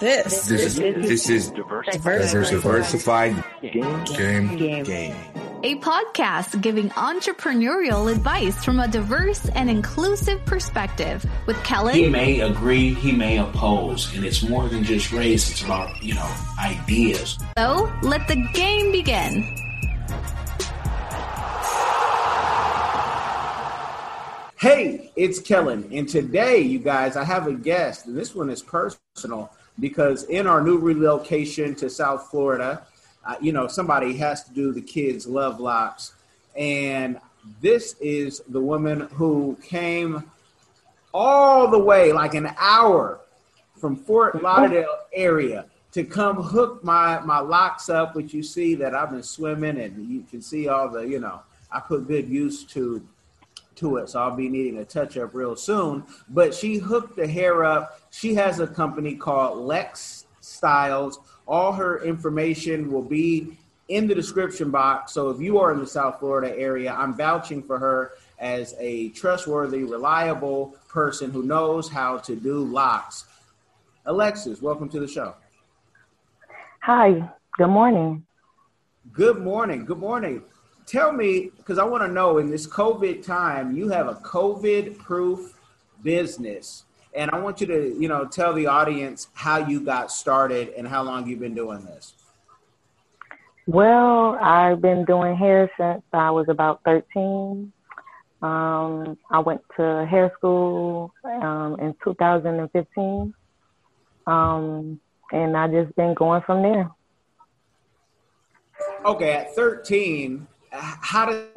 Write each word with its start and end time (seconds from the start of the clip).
This, 0.00 0.46
This 0.46 0.62
is 0.62 0.76
this 0.76 1.28
is 1.28 1.50
diverse, 1.50 1.88
diversified 2.50 3.42
Game. 3.60 4.04
game. 4.04 4.56
game. 4.56 4.84
Game. 4.84 5.16
A 5.64 5.74
podcast 5.80 6.60
giving 6.60 6.88
entrepreneurial 6.90 8.08
advice 8.12 8.64
from 8.64 8.78
a 8.78 8.86
diverse 8.86 9.48
and 9.56 9.68
inclusive 9.68 10.44
perspective 10.46 11.26
with 11.46 11.60
Kellen. 11.64 11.96
He 11.96 12.08
may 12.08 12.40
agree, 12.42 12.94
he 12.94 13.10
may 13.10 13.38
oppose, 13.38 14.14
and 14.14 14.24
it's 14.24 14.48
more 14.48 14.68
than 14.68 14.84
just 14.84 15.10
race. 15.10 15.50
It's 15.50 15.64
about 15.64 16.00
you 16.00 16.14
know 16.14 16.32
ideas. 16.62 17.36
so 17.58 17.92
let 18.02 18.28
the 18.28 18.36
game 18.54 18.92
begin. 18.92 19.42
Hey, 24.60 25.12
it's 25.14 25.38
Kellen, 25.38 25.88
and 25.92 26.08
today, 26.08 26.58
you 26.60 26.80
guys, 26.80 27.16
I 27.16 27.22
have 27.22 27.46
a 27.46 27.52
guest, 27.52 28.06
and 28.06 28.16
this 28.16 28.34
one 28.34 28.50
is 28.50 28.60
personal 28.60 29.52
because 29.80 30.24
in 30.24 30.46
our 30.46 30.60
new 30.62 30.78
relocation 30.78 31.74
to 31.76 31.88
South 31.88 32.30
Florida, 32.30 32.86
uh, 33.26 33.36
you 33.40 33.52
know, 33.52 33.66
somebody 33.66 34.16
has 34.16 34.44
to 34.44 34.52
do 34.52 34.72
the 34.72 34.80
kids' 34.80 35.26
love 35.26 35.60
locks, 35.60 36.14
and 36.56 37.18
this 37.60 37.94
is 38.00 38.40
the 38.48 38.60
woman 38.60 39.00
who 39.12 39.56
came 39.62 40.30
all 41.12 41.68
the 41.68 41.78
way, 41.78 42.12
like 42.12 42.34
an 42.34 42.52
hour 42.58 43.20
from 43.76 43.96
Fort 43.96 44.42
Lauderdale 44.42 44.98
area 45.12 45.66
to 45.92 46.04
come 46.04 46.42
hook 46.42 46.84
my 46.84 47.20
my 47.20 47.38
locks 47.38 47.88
up, 47.88 48.14
which 48.14 48.34
you 48.34 48.42
see 48.42 48.74
that 48.74 48.94
I've 48.94 49.10
been 49.10 49.22
swimming, 49.22 49.80
and 49.80 50.10
you 50.10 50.24
can 50.30 50.42
see 50.42 50.68
all 50.68 50.88
the, 50.88 51.00
you 51.00 51.18
know, 51.18 51.40
I 51.70 51.80
put 51.80 52.06
good 52.06 52.28
use 52.28 52.64
to 52.64 53.06
to 53.78 53.96
it, 53.96 54.10
so 54.10 54.20
I'll 54.20 54.36
be 54.36 54.48
needing 54.48 54.78
a 54.78 54.84
touch 54.84 55.16
up 55.16 55.34
real 55.34 55.56
soon. 55.56 56.04
But 56.28 56.54
she 56.54 56.76
hooked 56.76 57.16
the 57.16 57.26
hair 57.26 57.64
up. 57.64 58.00
She 58.10 58.34
has 58.34 58.60
a 58.60 58.66
company 58.66 59.14
called 59.14 59.58
Lex 59.58 60.26
Styles. 60.40 61.18
All 61.46 61.72
her 61.72 62.04
information 62.04 62.92
will 62.92 63.02
be 63.02 63.56
in 63.88 64.06
the 64.06 64.14
description 64.14 64.70
box. 64.70 65.12
So 65.12 65.30
if 65.30 65.40
you 65.40 65.58
are 65.58 65.72
in 65.72 65.78
the 65.78 65.86
South 65.86 66.18
Florida 66.18 66.54
area, 66.56 66.92
I'm 66.92 67.14
vouching 67.14 67.62
for 67.62 67.78
her 67.78 68.12
as 68.38 68.74
a 68.78 69.08
trustworthy, 69.10 69.84
reliable 69.84 70.76
person 70.88 71.30
who 71.30 71.42
knows 71.42 71.88
how 71.88 72.18
to 72.18 72.36
do 72.36 72.64
locks. 72.64 73.24
Alexis, 74.06 74.62
welcome 74.62 74.88
to 74.90 75.00
the 75.00 75.08
show. 75.08 75.34
Hi. 76.82 77.30
Good 77.56 77.68
morning. 77.68 78.24
Good 79.12 79.38
morning. 79.38 79.84
Good 79.84 79.98
morning. 79.98 80.42
Tell 80.88 81.12
me, 81.12 81.50
because 81.58 81.76
I 81.76 81.84
want 81.84 82.02
to 82.02 82.08
know 82.08 82.38
in 82.38 82.48
this 82.48 82.66
COVID 82.66 83.22
time, 83.22 83.76
you 83.76 83.90
have 83.90 84.08
a 84.08 84.14
COVID 84.14 84.96
proof 84.96 85.52
business. 86.02 86.84
And 87.14 87.30
I 87.30 87.38
want 87.38 87.60
you 87.60 87.66
to, 87.66 87.94
you 88.00 88.08
know, 88.08 88.24
tell 88.24 88.54
the 88.54 88.66
audience 88.66 89.28
how 89.34 89.58
you 89.58 89.80
got 89.80 90.10
started 90.10 90.70
and 90.78 90.88
how 90.88 91.02
long 91.02 91.28
you've 91.28 91.40
been 91.40 91.54
doing 91.54 91.84
this. 91.84 92.14
Well, 93.66 94.38
I've 94.40 94.80
been 94.80 95.04
doing 95.04 95.36
hair 95.36 95.70
since 95.78 96.02
I 96.14 96.30
was 96.30 96.46
about 96.48 96.80
13. 96.86 97.70
Um, 98.40 99.18
I 99.30 99.40
went 99.40 99.60
to 99.76 100.06
hair 100.06 100.32
school 100.38 101.12
um, 101.22 101.76
in 101.80 101.94
2015. 102.02 103.34
Um, 104.26 105.00
and 105.32 105.54
I 105.54 105.68
just 105.68 105.94
been 105.96 106.14
going 106.14 106.40
from 106.46 106.62
there. 106.62 106.90
Okay, 109.04 109.32
at 109.32 109.54
13, 109.54 110.46
h- 110.46 110.57
how 110.72 111.26
did, 111.26 111.48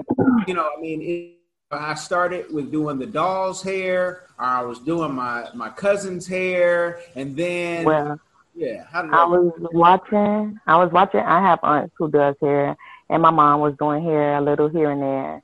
you 0.48 0.54
know, 0.54 0.70
I 0.76 0.80
mean, 0.80 1.02
it, 1.02 1.38
I 1.72 1.96
started 1.96 2.54
with 2.54 2.72
doing 2.72 3.00
the 3.00 3.06
doll's 3.06 3.64
hair, 3.64 4.28
or 4.38 4.46
I 4.46 4.62
was 4.64 4.80
doing 4.80 5.14
my, 5.14 5.48
my 5.54 5.70
cousin's 5.70 6.28
hair, 6.28 7.00
and 7.16 7.36
then, 7.36 7.86
Well, 7.86 8.20
yeah, 8.54 8.84
how 8.92 9.02
did 9.04 9.12
I 9.12 9.18
that 9.18 9.30
was 9.30 9.54
watching. 9.72 10.60
I 10.68 10.76
was 10.78 10.92
watching. 10.92 11.22
I 11.22 11.40
have 11.42 11.60
aunts 11.64 11.94
who 11.98 12.12
does 12.12 12.36
hair, 12.42 12.76
and 13.10 13.22
my 13.22 13.32
mom 13.32 13.62
was 13.62 13.74
doing 13.80 14.04
hair 14.04 14.38
a 14.38 14.42
little 14.42 14.68
here 14.68 14.92
and 14.92 15.02
there, 15.02 15.42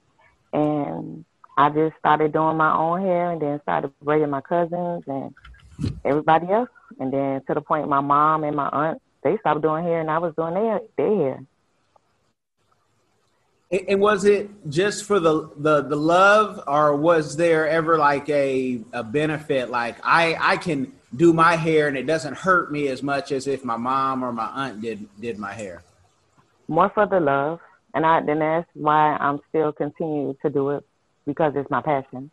and 0.54 1.26
I 1.58 1.70
just 1.70 1.98
started 1.98 2.34
doing 2.34 2.58
my 2.58 2.76
own 2.76 3.02
hair, 3.02 3.32
and 3.32 3.42
then 3.42 3.62
started 3.62 3.92
braiding 4.02 4.30
my 4.30 4.42
cousins 4.42 5.04
and 5.08 5.34
everybody 6.04 6.48
else, 6.52 6.70
and 7.00 7.14
then 7.14 7.42
to 7.48 7.54
the 7.54 7.62
point 7.62 7.88
my 7.88 8.02
mom 8.02 8.44
and 8.44 8.56
my 8.56 8.68
aunt 8.70 9.02
they 9.24 9.38
stopped 9.38 9.62
doing 9.62 9.84
hair, 9.84 10.02
and 10.02 10.12
I 10.12 10.18
was 10.18 10.34
doing 10.36 10.54
their 10.54 10.82
their 10.98 11.16
hair. 11.16 11.40
And 13.70 14.00
was 14.00 14.24
it 14.24 14.50
just 14.70 15.04
for 15.04 15.20
the, 15.20 15.50
the 15.58 15.82
the 15.82 15.96
love, 15.96 16.64
or 16.68 16.96
was 16.96 17.36
there 17.36 17.68
ever 17.68 17.98
like 17.98 18.30
a 18.30 18.80
a 18.94 19.04
benefit? 19.04 19.70
Like 19.70 19.98
I 20.04 20.38
I 20.40 20.58
can 20.58 20.94
do 21.16 21.34
my 21.34 21.56
hair 21.56 21.88
and 21.88 21.98
it 21.98 22.06
doesn't 22.06 22.36
hurt 22.36 22.72
me 22.72 22.88
as 22.88 23.02
much 23.02 23.32
as 23.32 23.48
if 23.48 23.64
my 23.64 23.78
mom 23.78 24.24
or 24.24 24.32
my 24.32 24.46
aunt 24.48 24.82
did 24.82 25.08
did 25.20 25.38
my 25.38 25.54
hair. 25.54 25.84
More 26.70 26.90
for 26.94 27.08
the 27.08 27.20
love, 27.20 27.60
and 27.94 28.06
I 28.06 28.22
then 28.22 28.40
that's 28.40 28.70
why 28.74 29.18
I'm 29.18 29.40
still 29.50 29.74
continuing 29.74 30.38
to 30.42 30.50
do 30.50 30.70
it 30.70 30.86
because 31.26 31.54
it's 31.56 31.70
my 31.70 31.82
passion. 31.82 32.32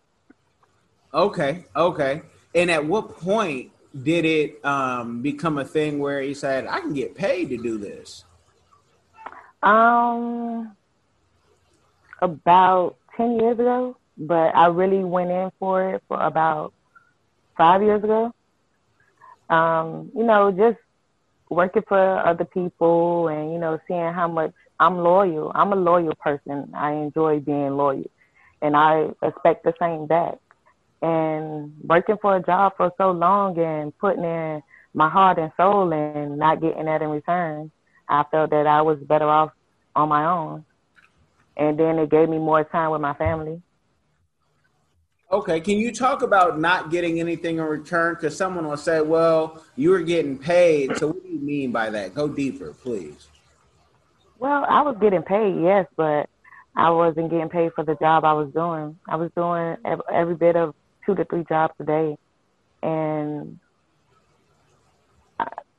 Okay, 1.12 1.64
okay. 1.74 2.22
And 2.54 2.70
at 2.70 2.84
what 2.84 3.16
point 3.18 3.72
did 4.02 4.24
it 4.24 4.64
um, 4.64 5.22
become 5.22 5.58
a 5.58 5.64
thing 5.64 5.98
where 5.98 6.20
he 6.20 6.34
said 6.34 6.66
I 6.66 6.80
can 6.80 6.94
get 6.94 7.14
paid 7.14 7.50
to 7.50 7.56
do 7.56 7.78
this? 7.78 8.24
Um, 9.62 10.76
about 12.24 12.96
10 13.16 13.38
years 13.38 13.58
ago, 13.58 13.96
but 14.18 14.54
I 14.54 14.66
really 14.66 15.04
went 15.04 15.30
in 15.30 15.50
for 15.58 15.94
it 15.94 16.02
for 16.08 16.20
about 16.20 16.72
five 17.56 17.82
years 17.82 18.02
ago. 18.02 18.32
Um, 19.50 20.10
you 20.16 20.24
know, 20.24 20.50
just 20.50 20.78
working 21.50 21.82
for 21.86 22.26
other 22.26 22.44
people 22.44 23.28
and, 23.28 23.52
you 23.52 23.58
know, 23.58 23.78
seeing 23.86 24.12
how 24.12 24.26
much 24.26 24.52
I'm 24.80 24.98
loyal. 24.98 25.52
I'm 25.54 25.72
a 25.72 25.76
loyal 25.76 26.14
person. 26.16 26.72
I 26.74 26.92
enjoy 26.92 27.40
being 27.40 27.76
loyal 27.76 28.10
and 28.62 28.76
I 28.76 29.10
expect 29.22 29.64
the 29.64 29.74
same 29.78 30.06
back. 30.06 30.38
And 31.02 31.74
working 31.84 32.16
for 32.20 32.36
a 32.36 32.42
job 32.42 32.72
for 32.76 32.90
so 32.96 33.10
long 33.10 33.58
and 33.58 33.96
putting 33.98 34.24
in 34.24 34.62
my 34.94 35.08
heart 35.10 35.38
and 35.38 35.52
soul 35.56 35.92
and 35.92 36.38
not 36.38 36.62
getting 36.62 36.86
that 36.86 37.02
in 37.02 37.10
return, 37.10 37.70
I 38.08 38.24
felt 38.30 38.50
that 38.50 38.66
I 38.66 38.80
was 38.80 38.98
better 39.00 39.28
off 39.28 39.50
on 39.94 40.08
my 40.08 40.24
own. 40.24 40.64
And 41.56 41.78
then 41.78 41.98
it 41.98 42.10
gave 42.10 42.28
me 42.28 42.38
more 42.38 42.65
time 42.65 42.91
with 42.91 43.00
my 43.00 43.15
family. 43.15 43.62
Okay, 45.31 45.60
can 45.60 45.78
you 45.78 45.92
talk 45.92 46.22
about 46.22 46.60
not 46.60 46.91
getting 46.91 47.19
anything 47.19 47.59
in 47.59 47.65
return? 47.65 48.15
Because 48.15 48.37
someone 48.37 48.66
will 48.69 48.76
say, 48.76 49.00
"Well, 49.00 49.62
you 49.75 49.91
were 49.91 50.03
getting 50.03 50.38
paid." 50.38 50.97
So, 50.97 51.09
what 51.09 51.22
do 51.22 51.28
you 51.28 51.41
mean 51.41 51.72
by 51.72 51.91
that? 51.91 52.14
Go 52.14 52.28
deeper, 52.28 52.72
please. 52.72 53.28
Well, 54.38 54.64
I 54.69 54.82
was 54.82 54.97
getting 55.00 55.22
paid, 55.22 55.60
yes, 55.62 55.87
but 55.97 56.28
I 56.76 56.91
wasn't 56.91 57.31
getting 57.31 57.48
paid 57.48 57.72
for 57.72 57.84
the 57.84 57.94
job 57.94 58.25
I 58.25 58.32
was 58.32 58.53
doing. 58.53 58.98
I 59.09 59.16
was 59.16 59.31
doing 59.37 59.76
every 60.12 60.34
bit 60.34 60.56
of 60.56 60.75
two 61.06 61.14
to 61.14 61.25
three 61.25 61.44
jobs 61.48 61.75
a 61.81 61.84
day. 61.84 62.19
And 62.82 63.59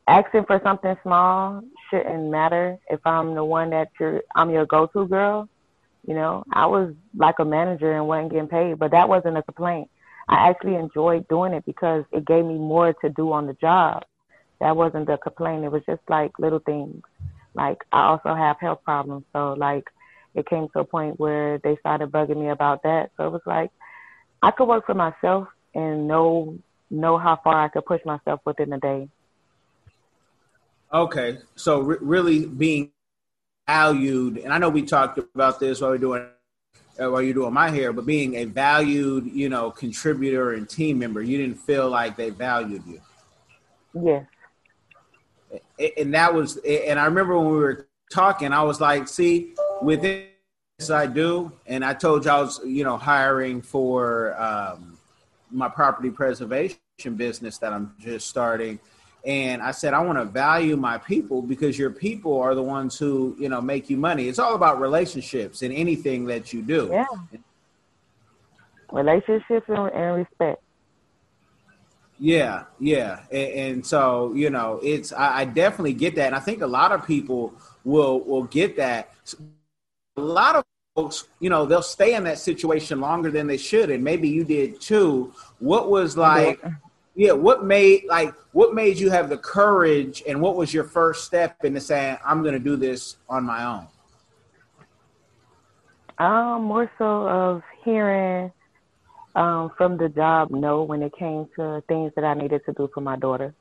asking 0.07 0.45
for 0.45 0.59
something 0.63 0.95
small 1.03 1.61
shouldn't 1.89 2.29
matter 2.29 2.79
if 2.89 2.99
I'm 3.05 3.35
the 3.35 3.43
one 3.43 3.69
that 3.71 3.89
you're, 3.99 4.23
I'm 4.35 4.49
your 4.49 4.65
go-to 4.65 5.07
girl. 5.07 5.49
You 6.07 6.13
know, 6.13 6.43
I 6.51 6.67
was 6.67 6.93
like 7.17 7.39
a 7.39 7.45
manager 7.45 7.91
and 7.91 8.07
wasn't 8.07 8.31
getting 8.31 8.47
paid, 8.47 8.77
but 8.77 8.91
that 8.91 9.09
wasn't 9.09 9.37
a 9.37 9.43
complaint. 9.43 9.89
I 10.27 10.49
actually 10.49 10.75
enjoyed 10.75 11.27
doing 11.27 11.53
it 11.53 11.65
because 11.65 12.03
it 12.11 12.25
gave 12.25 12.45
me 12.45 12.57
more 12.57 12.93
to 12.93 13.09
do 13.09 13.31
on 13.31 13.47
the 13.47 13.53
job. 13.53 14.03
That 14.59 14.75
wasn't 14.75 15.07
the 15.07 15.17
complaint. 15.17 15.65
It 15.65 15.71
was 15.71 15.83
just 15.85 16.01
like 16.07 16.37
little 16.39 16.59
things. 16.59 17.01
Like 17.53 17.83
I 17.91 18.03
also 18.07 18.33
have 18.33 18.57
health 18.59 18.83
problems, 18.83 19.25
so 19.33 19.53
like 19.53 19.85
it 20.33 20.47
came 20.47 20.67
to 20.69 20.79
a 20.79 20.85
point 20.85 21.19
where 21.19 21.57
they 21.59 21.77
started 21.77 22.11
bugging 22.11 22.39
me 22.39 22.49
about 22.49 22.83
that. 22.83 23.11
So 23.17 23.27
it 23.27 23.31
was 23.31 23.41
like 23.45 23.71
I 24.41 24.51
could 24.51 24.67
work 24.67 24.85
for 24.85 24.93
myself 24.93 25.47
and 25.73 26.07
know 26.07 26.57
know 26.89 27.17
how 27.17 27.39
far 27.43 27.63
I 27.63 27.69
could 27.69 27.85
push 27.85 28.01
myself 28.05 28.41
within 28.45 28.73
a 28.73 28.79
day. 28.79 29.09
Okay, 30.93 31.39
so 31.55 31.79
re- 31.81 31.97
really 31.99 32.45
being 32.45 32.91
valued, 33.67 34.37
and 34.37 34.53
I 34.53 34.57
know 34.57 34.69
we 34.69 34.83
talked 34.83 35.17
about 35.17 35.59
this 35.59 35.81
while 35.81 35.91
we're 35.91 35.97
doing 35.97 36.25
uh, 36.97 37.11
while 37.11 37.21
you're 37.21 37.33
doing 37.33 37.53
my 37.53 37.69
hair, 37.69 37.91
but 37.91 38.05
being 38.05 38.35
a 38.35 38.45
valued, 38.45 39.25
you 39.25 39.49
know, 39.49 39.69
contributor 39.69 40.53
and 40.53 40.69
team 40.69 40.97
member, 40.99 41.21
you 41.21 41.37
didn't 41.37 41.57
feel 41.57 41.89
like 41.89 42.15
they 42.15 42.29
valued 42.29 42.83
you, 42.87 43.01
Yes. 43.93 44.25
A- 45.79 45.99
and 45.99 46.13
that 46.13 46.33
was, 46.33 46.57
and 46.57 46.99
I 46.99 47.05
remember 47.05 47.37
when 47.37 47.47
we 47.51 47.57
were 47.57 47.87
talking, 48.11 48.53
I 48.53 48.63
was 48.63 48.79
like, 48.79 49.07
see, 49.09 49.55
with 49.81 50.01
this 50.01 50.89
I 50.89 51.05
do, 51.05 51.51
and 51.67 51.83
I 51.83 51.93
told 51.93 52.25
you 52.25 52.31
I 52.31 52.41
was, 52.41 52.61
you 52.65 52.83
know, 52.83 52.97
hiring 52.97 53.61
for 53.61 54.39
um, 54.41 54.97
my 55.51 55.67
property 55.67 56.09
preservation 56.09 56.79
business 57.15 57.57
that 57.57 57.73
I'm 57.73 57.93
just 57.99 58.29
starting. 58.29 58.79
And 59.25 59.61
I 59.61 59.71
said, 59.71 59.95
I 59.95 60.01
want 60.01 60.19
to 60.19 60.25
value 60.25 60.77
my 60.77 60.99
people 60.99 61.41
because 61.41 61.79
your 61.79 61.89
people 61.89 62.39
are 62.39 62.53
the 62.53 62.61
ones 62.61 62.97
who, 62.97 63.35
you 63.39 63.49
know, 63.49 63.59
make 63.59 63.89
you 63.89 63.97
money. 63.97 64.27
It's 64.27 64.37
all 64.37 64.53
about 64.53 64.79
relationships 64.79 65.63
in 65.63 65.71
anything 65.71 66.25
that 66.25 66.53
you 66.53 66.61
do. 66.61 66.89
Yeah. 66.91 67.05
Relationships 68.91 69.65
and, 69.67 69.91
and 69.91 70.15
respect. 70.17 70.61
Yeah, 72.17 72.63
yeah, 72.79 73.23
and, 73.29 73.51
and, 73.51 73.85
so 73.85 74.31
you 74.33 74.49
know, 74.49 74.79
it's 74.81 75.11
I, 75.11 75.39
I, 75.39 75.45
definitely 75.45 75.95
get 75.95 76.15
that, 76.15 76.27
and 76.27 76.35
I 76.35 76.39
think 76.39 76.61
a 76.61 76.67
lot 76.67 76.93
of 76.93 77.05
people 77.05 77.53
will 77.83 78.21
will 78.21 78.43
get 78.43 78.77
that. 78.77 79.13
A 80.15 80.21
lot 80.21 80.55
of 80.55 80.63
folks, 80.95 81.27
you 81.41 81.49
know, 81.49 81.65
they'll 81.65 81.81
stay 81.81 82.15
in 82.15 82.23
that 82.23 82.39
situation 82.39 83.01
longer 83.01 83.31
than 83.31 83.47
they 83.47 83.57
should, 83.57 83.89
and 83.89 84.01
maybe 84.01 84.29
you 84.29 84.45
did 84.45 84.79
too. 84.79 85.33
What 85.59 85.89
was 85.89 86.15
like? 86.15 86.61
Yeah, 86.63 86.71
what 87.15 87.63
made 87.63 88.05
like 88.07 88.33
what 88.51 88.73
made 88.73 88.97
you 88.97 89.09
have 89.09 89.29
the 89.29 89.37
courage, 89.37 90.23
and 90.27 90.41
what 90.41 90.55
was 90.55 90.73
your 90.73 90.83
first 90.83 91.25
step 91.25 91.63
into 91.63 91.79
saying, 91.79 92.17
"I'm 92.25 92.41
going 92.41 92.53
to 92.53 92.59
do 92.59 92.75
this 92.75 93.17
on 93.29 93.43
my 93.43 93.65
own"? 93.65 93.87
Um, 96.17 96.63
more 96.63 96.89
so 96.97 97.27
of 97.27 97.63
hearing 97.83 98.51
um, 99.35 99.71
from 99.77 99.97
the 99.97 100.09
job 100.09 100.51
no 100.51 100.83
when 100.83 101.01
it 101.01 101.13
came 101.17 101.47
to 101.57 101.83
things 101.87 102.11
that 102.15 102.23
I 102.23 102.33
needed 102.33 102.61
to 102.65 102.73
do 102.73 102.89
for 102.93 103.01
my 103.01 103.15
daughter. 103.17 103.53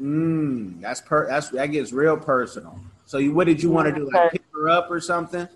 Mm, 0.00 0.80
that's 0.80 1.00
per 1.00 1.28
that's 1.28 1.50
that 1.50 1.66
gets 1.66 1.92
real 1.92 2.16
personal. 2.16 2.78
So 3.06 3.18
you, 3.18 3.32
what 3.32 3.46
did 3.46 3.62
you 3.62 3.70
want 3.70 3.88
to 3.88 3.94
do? 3.94 4.10
Like 4.12 4.32
pick 4.32 4.42
her 4.52 4.68
up 4.68 4.90
or 4.90 5.00
something? 5.00 5.48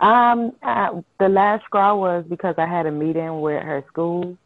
Um, 0.00 0.52
I, 0.62 0.90
the 1.18 1.28
last 1.28 1.66
straw 1.66 1.94
was 1.94 2.24
because 2.26 2.54
I 2.56 2.66
had 2.66 2.86
a 2.86 2.90
meeting 2.90 3.42
with 3.42 3.62
her 3.62 3.84
school, 3.86 4.38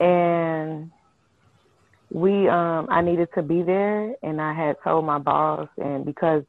and 0.00 0.90
we 2.10 2.48
um 2.48 2.88
I 2.90 3.02
needed 3.02 3.28
to 3.34 3.42
be 3.42 3.62
there, 3.62 4.14
and 4.22 4.40
I 4.40 4.52
had 4.52 4.76
told 4.82 5.04
my 5.04 5.18
boss, 5.18 5.68
and 5.78 6.04
because 6.04 6.42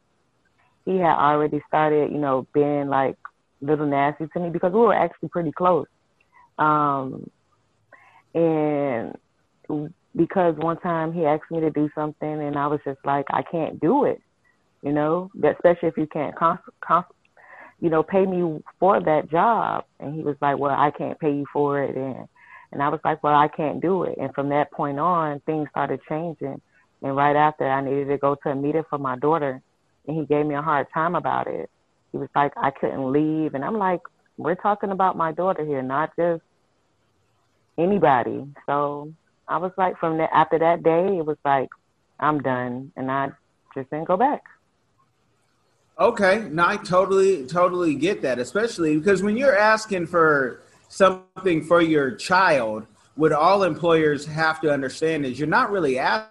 he 0.84 0.96
had 0.96 1.16
already 1.16 1.60
started, 1.68 2.10
you 2.10 2.18
know, 2.18 2.46
being 2.52 2.88
like 2.88 3.16
little 3.60 3.86
nasty 3.86 4.26
to 4.32 4.40
me 4.40 4.50
because 4.50 4.72
we 4.72 4.80
were 4.80 4.94
actually 4.94 5.28
pretty 5.28 5.52
close. 5.52 5.86
Um, 6.58 7.30
and 8.34 9.16
because 10.16 10.56
one 10.56 10.78
time 10.80 11.12
he 11.12 11.24
asked 11.24 11.50
me 11.50 11.60
to 11.60 11.70
do 11.70 11.88
something 11.94 12.28
and 12.28 12.56
I 12.56 12.66
was 12.66 12.80
just 12.84 12.98
like, 13.04 13.26
I 13.30 13.42
can't 13.42 13.80
do 13.80 14.04
it, 14.04 14.20
you 14.82 14.92
know, 14.92 15.30
especially 15.36 15.88
if 15.88 15.96
you 15.96 16.06
can't, 16.06 16.34
cons- 16.36 16.58
cons- 16.84 17.06
you 17.80 17.90
know, 17.90 18.02
pay 18.02 18.26
me 18.26 18.60
for 18.78 19.00
that 19.00 19.30
job. 19.30 19.84
And 20.00 20.14
he 20.14 20.22
was 20.22 20.36
like, 20.40 20.58
well, 20.58 20.74
I 20.76 20.90
can't 20.90 21.18
pay 21.18 21.32
you 21.32 21.46
for 21.52 21.82
it. 21.82 21.96
And, 21.96 22.28
and 22.72 22.82
I 22.82 22.88
was 22.88 23.00
like, 23.04 23.22
well, 23.22 23.34
I 23.34 23.48
can't 23.48 23.80
do 23.80 24.04
it. 24.04 24.18
And 24.18 24.34
from 24.34 24.48
that 24.48 24.72
point 24.72 24.98
on, 24.98 25.40
things 25.40 25.68
started 25.70 26.00
changing. 26.08 26.60
And 27.02 27.16
right 27.16 27.36
after, 27.36 27.68
I 27.68 27.80
needed 27.80 28.08
to 28.08 28.18
go 28.18 28.34
to 28.34 28.50
a 28.50 28.54
meeting 28.54 28.84
for 28.88 28.98
my 28.98 29.16
daughter, 29.16 29.60
and 30.06 30.16
he 30.16 30.24
gave 30.24 30.46
me 30.46 30.54
a 30.54 30.62
hard 30.62 30.86
time 30.94 31.14
about 31.14 31.46
it 31.46 31.70
he 32.12 32.18
was 32.18 32.28
like, 32.36 32.52
I 32.56 32.70
couldn't 32.70 33.10
leave. 33.10 33.54
And 33.54 33.64
I'm 33.64 33.78
like, 33.78 34.00
we're 34.36 34.54
talking 34.54 34.90
about 34.90 35.16
my 35.16 35.32
daughter 35.32 35.64
here, 35.64 35.82
not 35.82 36.10
just 36.16 36.42
anybody. 37.78 38.46
So 38.66 39.12
I 39.48 39.56
was 39.56 39.72
like, 39.76 39.98
from 39.98 40.18
that, 40.18 40.30
after 40.32 40.58
that 40.58 40.82
day, 40.82 41.18
it 41.18 41.26
was 41.26 41.38
like, 41.44 41.70
I'm 42.20 42.40
done. 42.40 42.92
And 42.96 43.10
I 43.10 43.30
just 43.74 43.90
didn't 43.90 44.06
go 44.06 44.16
back. 44.16 44.42
Okay. 45.98 46.46
No, 46.50 46.66
I 46.66 46.76
totally, 46.76 47.46
totally 47.46 47.94
get 47.94 48.22
that, 48.22 48.38
especially 48.38 48.96
because 48.96 49.22
when 49.22 49.36
you're 49.36 49.56
asking 49.56 50.06
for 50.06 50.62
something 50.92 51.64
for 51.64 51.80
your 51.80 52.10
child, 52.10 52.86
what 53.14 53.32
all 53.32 53.62
employers 53.62 54.26
have 54.26 54.60
to 54.60 54.70
understand 54.70 55.24
is 55.24 55.38
you're 55.38 55.48
not 55.48 55.70
really 55.70 55.98
asking, 55.98 56.28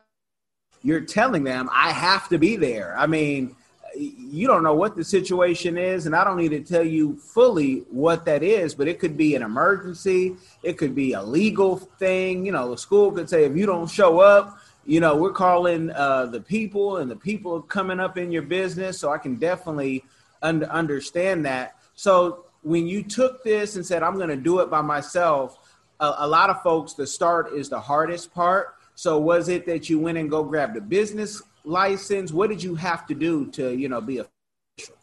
you're 0.83 1.01
telling 1.01 1.43
them, 1.43 1.67
I 1.71 1.91
have 1.91 2.29
to 2.29 2.37
be 2.37 2.57
there. 2.57 2.95
I 2.95 3.07
mean, 3.07 3.55
you 3.95 4.45
don't 4.45 4.63
know 4.63 4.75
what 4.75 4.95
the 4.95 5.03
situation 5.03 5.79
is, 5.79 6.05
and 6.05 6.15
I 6.15 6.23
don't 6.23 6.37
need 6.37 6.49
to 6.49 6.61
tell 6.61 6.83
you 6.83 7.17
fully 7.17 7.79
what 7.89 8.23
that 8.25 8.43
is, 8.43 8.75
but 8.75 8.87
it 8.87 8.99
could 8.99 9.17
be 9.17 9.33
an 9.33 9.41
emergency, 9.41 10.35
it 10.61 10.77
could 10.77 10.93
be 10.93 11.13
a 11.13 11.23
legal 11.23 11.77
thing. 11.77 12.45
You 12.45 12.51
know, 12.51 12.69
the 12.69 12.77
school 12.77 13.11
could 13.11 13.29
say 13.29 13.45
if 13.45 13.57
you 13.57 13.65
don't 13.65 13.89
show 13.89 14.19
up, 14.19 14.59
you 14.85 14.99
know, 14.99 15.15
we're 15.15 15.31
calling 15.31 15.89
uh, 15.89 16.27
the 16.27 16.39
people, 16.39 16.97
and 16.97 17.09
the 17.09 17.15
people 17.15 17.63
coming 17.63 17.99
up 17.99 18.15
in 18.15 18.31
your 18.31 18.43
business. 18.43 18.99
So 18.99 19.11
I 19.11 19.17
can 19.17 19.37
definitely 19.37 20.03
un- 20.43 20.63
understand 20.65 21.45
that. 21.45 21.77
So 21.95 22.45
when 22.61 22.87
you 22.87 23.03
took 23.03 23.43
this 23.43 23.75
and 23.75 23.85
said, 23.85 24.03
"I'm 24.03 24.15
going 24.15 24.29
to 24.29 24.35
do 24.35 24.59
it 24.59 24.69
by 24.69 24.81
myself," 24.81 25.57
a, 25.99 26.15
a 26.19 26.27
lot 26.27 26.49
of 26.49 26.61
folks, 26.61 26.93
the 26.93 27.07
start 27.07 27.53
is 27.53 27.69
the 27.69 27.79
hardest 27.79 28.33
part. 28.33 28.75
So 28.95 29.17
was 29.17 29.49
it 29.49 29.65
that 29.67 29.89
you 29.89 29.99
went 29.99 30.17
and 30.17 30.29
go 30.29 30.43
grab 30.43 30.73
the 30.73 30.81
business 30.81 31.41
license? 31.63 32.31
What 32.31 32.49
did 32.49 32.61
you 32.61 32.75
have 32.75 33.07
to 33.07 33.13
do 33.13 33.47
to, 33.51 33.73
you 33.73 33.87
know, 33.87 34.01
be 34.01 34.19
official? 34.19 34.95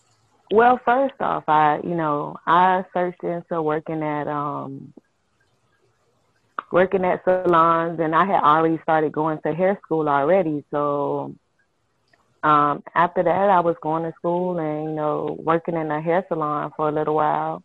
Well, 0.51 0.81
first 0.85 1.15
off, 1.21 1.45
I, 1.47 1.81
you 1.83 1.95
know, 1.95 2.37
I 2.47 2.85
searched 2.95 3.23
into 3.23 3.63
working 3.63 4.03
at 4.03 4.27
um 4.27 4.93
working 6.71 7.05
at 7.05 7.25
salons 7.25 7.99
and 8.01 8.15
I 8.15 8.27
had 8.27 8.43
already 8.43 8.79
started 8.83 9.13
going 9.13 9.41
to 9.43 9.55
hair 9.55 9.79
school 9.85 10.09
already. 10.09 10.65
So 10.71 11.35
um 12.43 12.83
after 12.95 13.23
that 13.23 13.51
I 13.51 13.61
was 13.61 13.77
going 13.83 14.05
to 14.05 14.13
school 14.17 14.59
and, 14.59 14.91
you 14.91 14.97
know, 14.97 15.37
working 15.41 15.75
in 15.77 15.91
a 15.91 16.01
hair 16.01 16.25
salon 16.29 16.71
for 16.77 16.89
a 16.89 16.93
little 16.93 17.15
while. 17.17 17.63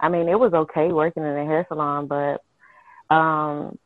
I 0.00 0.08
mean, 0.08 0.28
it 0.28 0.38
was 0.38 0.52
okay 0.52 0.92
working 0.92 1.22
in 1.22 1.36
a 1.36 1.44
hair 1.44 1.66
salon, 1.68 2.06
but 2.06 2.40
um 3.14 3.78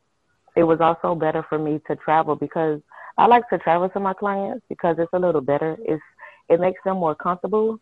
it 0.57 0.65
was 0.65 0.81
also 0.81 1.15
better 1.15 1.45
for 1.49 1.59
me 1.59 1.81
to 1.87 1.97
travel 1.97 2.37
because 2.37 2.81
I 3.19 3.27
like 3.27 3.49
to 3.51 3.59
travel 3.59 3.89
to 3.91 4.01
my 4.01 4.15
clients 4.15 4.65
because 4.69 4.97
it's 4.99 5.13
a 5.13 5.19
little 5.19 5.41
better. 5.41 5.77
It's 5.81 6.03
it 6.49 6.61
makes 6.61 6.81
them 6.85 6.97
more 6.97 7.15
comfortable, 7.15 7.79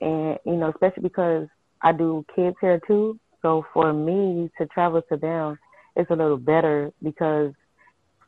and 0.00 0.38
you 0.44 0.56
know, 0.56 0.70
especially 0.70 1.02
because 1.02 1.46
I 1.82 1.92
do 1.92 2.24
kids 2.34 2.56
hair 2.60 2.80
too. 2.86 3.18
So 3.42 3.64
for 3.72 3.92
me 3.92 4.50
to 4.58 4.66
travel 4.66 5.02
to 5.10 5.16
them, 5.16 5.58
it's 5.96 6.10
a 6.10 6.14
little 6.14 6.38
better 6.38 6.90
because 7.02 7.52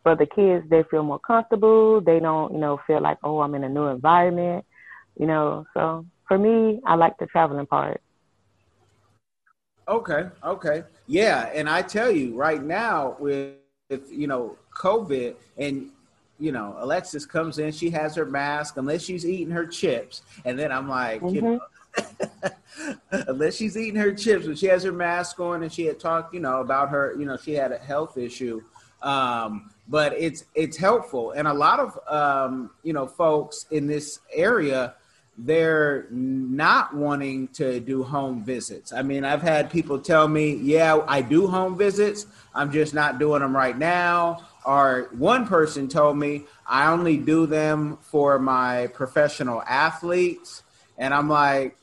for 0.06 0.14
the 0.14 0.24
kids, 0.24 0.64
they 0.70 0.84
feel 0.84 1.02
more 1.02 1.18
comfortable. 1.18 2.00
They 2.00 2.20
don't, 2.20 2.52
you 2.52 2.60
know, 2.60 2.78
feel 2.86 3.02
like, 3.02 3.18
oh, 3.24 3.40
I'm 3.40 3.56
in 3.56 3.64
a 3.64 3.68
new 3.68 3.86
environment, 3.86 4.64
you 5.18 5.26
know. 5.26 5.66
So 5.74 6.06
for 6.28 6.38
me, 6.38 6.80
I 6.86 6.94
like 6.94 7.18
the 7.18 7.26
traveling 7.26 7.66
part. 7.66 8.00
Okay, 9.88 10.28
okay, 10.44 10.84
yeah, 11.08 11.50
and 11.52 11.68
I 11.68 11.82
tell 11.82 12.08
you 12.08 12.36
right 12.36 12.62
now 12.62 13.16
with, 13.18 13.54
with 13.90 14.08
you 14.12 14.28
know 14.28 14.56
COVID, 14.76 15.34
and 15.58 15.90
you 16.38 16.52
know, 16.52 16.76
Alexis 16.78 17.26
comes 17.26 17.58
in, 17.58 17.72
she 17.72 17.90
has 17.90 18.14
her 18.14 18.26
mask, 18.26 18.76
unless 18.76 19.02
she's 19.02 19.26
eating 19.26 19.50
her 19.50 19.66
chips. 19.66 20.22
And 20.44 20.56
then 20.56 20.70
I'm 20.70 20.88
like, 20.88 21.20
mm-hmm. 21.20 21.34
you 21.34 21.42
know, 21.42 21.60
unless 23.10 23.56
she's 23.56 23.76
eating 23.76 23.98
her 23.98 24.12
chips, 24.12 24.46
but 24.46 24.56
she 24.56 24.66
has 24.66 24.84
her 24.84 24.92
mask 24.92 25.40
on 25.40 25.64
and 25.64 25.72
she 25.72 25.86
had 25.86 25.98
talked, 25.98 26.32
you 26.32 26.40
know, 26.40 26.60
about 26.60 26.90
her, 26.90 27.16
you 27.18 27.24
know, 27.24 27.36
she 27.36 27.54
had 27.54 27.72
a 27.72 27.78
health 27.78 28.16
issue. 28.16 28.62
Um, 29.02 29.70
but 29.88 30.12
it's 30.14 30.44
it's 30.54 30.76
helpful. 30.76 31.32
And 31.32 31.46
a 31.48 31.54
lot 31.54 31.80
of 31.80 31.98
um, 32.08 32.70
you 32.82 32.92
know, 32.92 33.06
folks 33.06 33.66
in 33.70 33.86
this 33.86 34.20
area, 34.32 34.94
they're 35.38 36.06
not 36.10 36.94
wanting 36.94 37.48
to 37.48 37.80
do 37.80 38.02
home 38.02 38.42
visits. 38.44 38.92
I 38.92 39.02
mean, 39.02 39.24
I've 39.24 39.42
had 39.42 39.70
people 39.70 39.98
tell 39.98 40.28
me, 40.28 40.54
yeah, 40.56 41.00
I 41.06 41.20
do 41.22 41.46
home 41.46 41.76
visits. 41.76 42.26
I'm 42.54 42.72
just 42.72 42.94
not 42.94 43.18
doing 43.18 43.42
them 43.42 43.54
right 43.54 43.76
now 43.76 44.40
Or 44.64 45.08
one 45.12 45.46
person 45.46 45.88
told 45.88 46.18
me 46.18 46.44
I 46.66 46.90
only 46.92 47.16
do 47.16 47.46
them 47.46 47.98
for 48.00 48.38
my 48.38 48.88
professional 48.88 49.62
athletes, 49.62 50.64
and 50.98 51.14
I'm 51.14 51.28
like, 51.28 51.76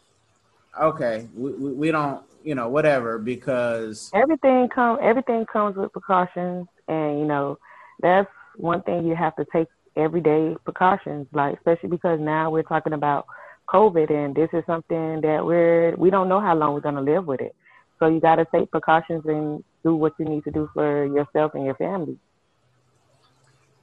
okay, 0.82 1.28
we, 1.34 1.52
we, 1.54 1.72
we 1.74 1.92
don't, 1.92 2.24
you 2.44 2.56
know, 2.56 2.68
whatever, 2.68 3.20
because 3.20 4.12
everything 4.14 4.68
come 4.68 4.98
everything 5.02 5.46
comes 5.46 5.78
with 5.78 5.94
precautions, 5.94 6.68
and 6.90 7.20
you 7.20 7.26
know, 7.26 7.58
that's 8.04 8.30
one 8.56 8.84
thing 8.84 9.08
you 9.08 9.16
have 9.16 9.36
to 9.38 9.46
take 9.52 9.68
everyday 9.96 10.56
precautions, 10.64 11.26
like 11.34 11.56
especially 11.58 11.90
because 11.90 12.20
now 12.20 12.52
we're 12.52 12.62
talking 12.62 12.94
about 12.94 13.26
COVID, 13.70 14.12
and 14.12 14.36
this 14.36 14.50
is 14.54 14.64
something 14.68 15.22
that 15.22 15.44
we're 15.44 15.96
we 15.96 16.12
don't 16.12 16.30
know 16.30 16.40
how 16.40 16.56
long 16.56 16.76
we're 16.76 16.82
gonna 16.82 17.02
live 17.02 17.26
with 17.26 17.42
it. 17.42 17.56
So 18.00 18.08
you 18.08 18.20
got 18.20 18.36
to 18.36 18.46
take 18.54 18.70
precautions 18.70 19.24
and 19.26 19.64
do 19.84 19.96
what 19.96 20.14
you 20.20 20.26
need 20.26 20.44
to 20.44 20.52
do 20.52 20.70
for 20.74 21.06
yourself 21.06 21.54
and 21.56 21.66
your 21.66 21.76
family. 21.76 22.18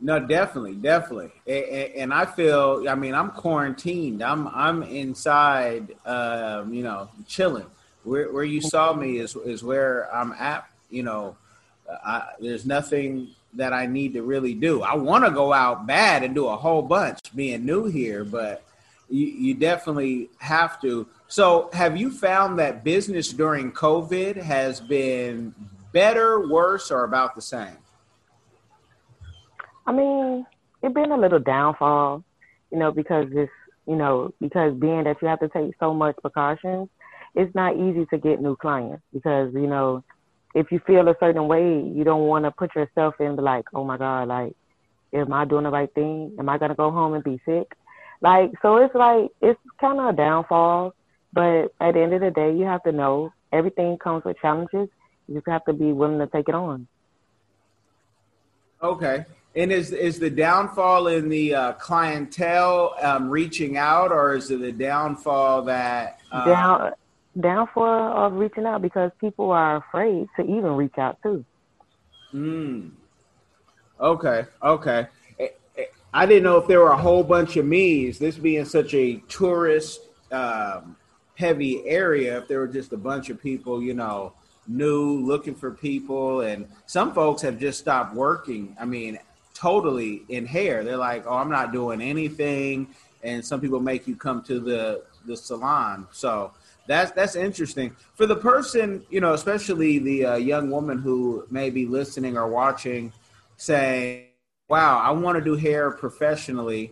No, 0.03 0.19
definitely, 0.19 0.75
definitely, 0.75 1.31
and, 1.47 1.95
and, 1.95 2.15
I 2.15 2.25
feel. 2.25 2.87
I 2.89 2.95
mean, 2.95 3.15
I'm 3.15 3.31
quarantined. 3.31 4.23
I'm 4.23 4.49
I'm 4.49 4.83
inside. 4.83 5.95
Um, 6.07 6.73
you 6.73 6.83
know, 6.83 7.11
chilling. 7.27 7.67
Where 8.05 8.33
where 8.33 8.45
you 8.45 8.63
saw 8.63 8.95
me 8.95 9.19
is 9.19 9.37
is 9.37 9.63
where 9.63 10.15
I'm 10.15 10.33
at. 10.33 10.67
You 10.89 11.03
know, 11.03 11.37
I, 12.03 12.29
there's 12.41 12.65
nothing 12.65 13.35
that 13.55 13.73
I 13.73 13.87
need 13.87 14.15
to 14.15 14.23
really 14.23 14.55
do. 14.55 14.83
I 14.83 14.95
want 14.95 15.25
to 15.25 15.31
go 15.31 15.53
out 15.53 15.87
bad 15.87 16.23
and 16.23 16.35
do 16.35 16.47
a 16.49 16.57
whole 16.57 16.83
bunch, 16.83 17.35
being 17.35 17.65
new 17.65 17.87
here, 17.87 18.25
but 18.25 18.65
you, 19.09 19.27
you 19.27 19.55
definitely 19.55 20.31
have 20.39 20.81
to. 20.83 21.07
So, 21.29 21.69
have 21.73 21.97
you 21.97 22.11
found 22.11 22.59
that 22.59 22.85
business 22.85 23.33
during 23.33 23.73
COVID 23.73 24.37
has 24.37 24.81
been 24.81 25.55
better, 25.93 26.49
worse, 26.49 26.91
or 26.91 27.05
about 27.05 27.35
the 27.35 27.43
same? 27.43 27.77
I 29.87 29.93
mean, 29.93 30.47
it's 30.83 30.95
been 30.95 31.11
a 31.11 31.17
little 31.17 31.39
downfall, 31.41 32.25
you 32.71 32.79
know, 32.79 32.93
because 32.93 33.29
this, 33.31 33.49
you 33.87 33.97
know, 33.97 34.33
because 34.41 34.75
being 34.75 35.05
that 35.05 35.17
you 35.21 35.29
have 35.29 35.41
to 35.41 35.49
take 35.49 35.75
so 35.81 35.93
much 35.93 36.17
precautions, 36.23 36.89
it's 37.35 37.55
not 37.55 37.77
easy 37.77 38.07
to 38.07 38.19
get 38.19 38.41
new 38.41 38.57
clients 38.57 39.03
because, 39.13 39.53
you 39.55 39.67
know, 39.67 40.05
if 40.55 40.73
you 40.73 40.81
feel 40.87 41.09
a 41.09 41.17
certain 41.21 41.47
way, 41.49 41.81
you 41.81 42.05
don't 42.05 42.27
want 42.27 42.45
to 42.45 42.51
put 42.51 42.75
yourself 42.75 43.15
in 43.21 43.37
the 43.37 43.43
like, 43.43 43.67
oh 43.75 43.85
my 43.85 43.97
God, 43.97 44.29
like, 44.29 44.55
am 45.13 45.33
I 45.33 45.45
doing 45.45 45.65
the 45.65 45.71
right 45.71 45.93
thing? 45.95 46.35
Am 46.39 46.49
I 46.49 46.59
gonna 46.59 46.75
go 46.75 46.91
home 46.91 47.15
and 47.15 47.25
be 47.25 47.41
sick? 47.45 47.73
Like, 48.21 48.53
so 48.63 48.77
it's 48.77 48.95
like 48.95 49.31
it's 49.41 49.61
kind 49.81 50.01
of 50.01 50.07
a 50.07 50.17
downfall. 50.17 50.95
But 51.33 51.73
at 51.81 51.95
the 51.95 52.01
end 52.01 52.13
of 52.13 52.21
the 52.21 52.31
day, 52.31 52.55
you 52.55 52.65
have 52.65 52.83
to 52.83 52.93
know 52.93 53.33
everything 53.53 53.97
comes 53.99 54.25
with 54.25 54.37
challenges. 54.41 54.89
You 55.29 55.35
just 55.35 55.47
have 55.47 55.65
to 55.67 55.73
be 55.73 55.93
willing 55.93 56.19
to 56.19 56.27
take 56.27 56.49
it 56.49 56.55
on. 56.55 56.89
Okay. 58.83 59.25
And 59.55 59.73
is 59.73 59.93
is 59.93 60.19
the 60.19 60.31
downfall 60.31 61.09
in 61.09 61.29
the 61.29 61.55
uh, 61.55 61.73
clientele 61.75 62.95
um, 63.01 63.29
reaching 63.29 63.77
out, 63.77 64.13
or 64.13 64.35
is 64.35 64.51
it 64.51 64.61
the 64.61 64.73
downfall 64.73 65.63
that 65.63 66.21
uh, 66.31 66.45
down 66.45 66.93
downfall 67.39 68.17
of 68.17 68.33
reaching 68.35 68.67
out 68.67 68.83
because 68.83 69.11
people 69.21 69.51
are 69.51 69.77
afraid 69.77 70.29
to 70.37 70.43
even 70.43 70.73
reach 70.77 70.99
out 70.99 71.19
too. 71.23 71.45
Mm. 72.35 72.91
Okay. 74.01 74.47
Okay. 74.63 75.07
Eh, 75.39 75.49
eh, 75.77 75.85
I 76.13 76.27
didn't 76.27 76.45
know 76.45 76.57
if 76.57 76.67
there 76.67 76.81
were 76.81 76.91
a 76.91 76.97
whole 76.97 77.23
bunch 77.23 77.57
of 77.57 77.67
me's. 77.67 78.19
This 78.19 78.37
being 78.37 78.65
such 78.65 78.95
a 78.95 79.17
tourist 79.29 80.01
um, 80.33 80.97
heavy 81.35 81.87
area, 81.87 82.39
if 82.39 82.49
there 82.49 82.61
were 82.61 82.69
just 82.69 82.93
a 82.93 82.97
bunch 82.97 83.31
of 83.31 83.41
people, 83.41 83.83
you 83.83 83.95
know, 83.95 84.33
new 84.67 85.21
looking 85.21 85.55
for 85.55 85.71
people, 85.71 86.43
and 86.43 86.67
some 86.87 87.13
folks 87.13 87.43
have 87.43 87.59
just 87.59 87.79
stopped 87.79 88.15
working. 88.15 88.77
I 88.81 88.85
mean, 88.85 89.19
totally 89.55 90.23
in 90.29 90.47
hair. 90.47 90.85
They're 90.85 90.97
like, 90.97 91.25
"Oh, 91.27 91.35
I'm 91.35 91.51
not 91.51 91.73
doing 91.73 92.01
anything," 92.01 92.89
and 93.23 93.45
some 93.45 93.61
people 93.61 93.81
make 93.81 94.07
you 94.07 94.17
come 94.17 94.43
to 94.45 94.61
the 94.61 95.03
the 95.27 95.37
salon. 95.37 96.07
So 96.13 96.53
that's 96.91 97.13
that's 97.13 97.37
interesting. 97.37 97.95
For 98.15 98.27
the 98.27 98.35
person, 98.35 99.05
you 99.11 99.21
know, 99.21 99.33
especially 99.33 100.01
the 100.01 100.27
uh, 100.27 100.35
young 100.37 100.71
woman 100.71 100.99
who 100.99 101.47
may 101.49 101.71
be 101.71 101.87
listening 101.87 102.37
or 102.37 102.49
watching, 102.49 103.13
saying, 103.57 104.27
"Wow, 104.69 104.99
I 104.99 105.13
want 105.13 105.39
to 105.39 105.45
do 105.45 105.55
hair 105.55 105.93
professionally," 105.93 106.91